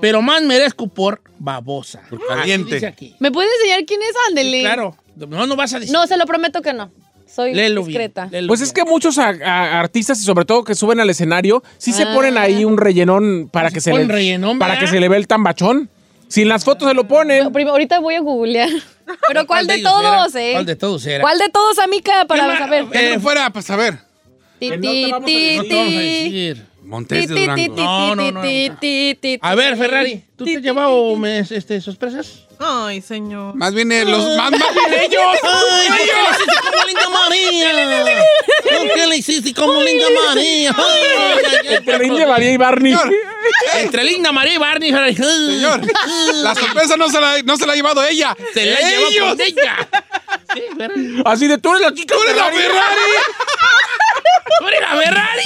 [0.00, 2.02] Pero más merezco por babosa.
[2.10, 2.74] Por caliente.
[2.74, 3.14] dice aquí.
[3.20, 4.12] ¿Me puedes enseñar quién es?
[4.28, 4.60] Ándele.
[4.60, 4.96] Claro.
[5.14, 5.92] No, no vas a decir.
[5.94, 6.90] No, se lo prometo que no.
[7.34, 8.26] Soy bien, discreta.
[8.30, 8.66] léelo Pues bien.
[8.68, 12.02] es que muchos a- a- artistas y sobre todo que suben al escenario, sí se
[12.02, 12.12] Ah.
[12.14, 15.26] ponen ahí un rellenón para que se le rellenón, para que se le ve el
[15.26, 15.88] tambachón.
[16.28, 17.44] Si en las fotos se lo ponen.
[17.44, 18.68] No, primero, ahorita voy a googlear.
[19.28, 20.42] Pero ¿cuál, de, todos, era?
[20.48, 20.52] eh?
[20.52, 21.20] ¿Cuál de todos era?
[21.20, 22.24] ¿Cuál de todos, amiga?
[22.26, 22.84] Para ¿Qué saber.
[22.92, 23.98] Eh, fuera, para saber.
[24.58, 25.12] Ti, ti,
[25.68, 26.54] ti.
[26.84, 27.74] Montes de Durango.
[27.76, 28.40] No, no, no,
[29.40, 32.44] A ver, Ferrari, ¿tú te has llevado este, sorpresas?
[32.64, 33.54] Ay, señor.
[33.56, 34.36] Más bien eh, los.
[34.36, 35.22] Más, más bien ellos.
[35.42, 37.92] Ay, ¿por qué le hiciste como linda María?
[38.72, 40.74] ¿Por qué le hiciste como linda María?
[41.64, 42.96] Entre linda María y Barney.
[43.74, 44.92] Entre linda María y Barney.
[44.92, 45.80] Señor,
[46.34, 48.36] la sorpresa no se la, no se la ha llevado ella.
[48.54, 49.88] Se la ha llevado ella.
[51.24, 52.14] Así de tú eres la chica.
[52.14, 53.00] ¡Tú eres la Ferrari!
[54.60, 55.42] ¡Tú eres la Ferrari!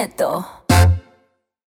[0.00, 0.59] れと。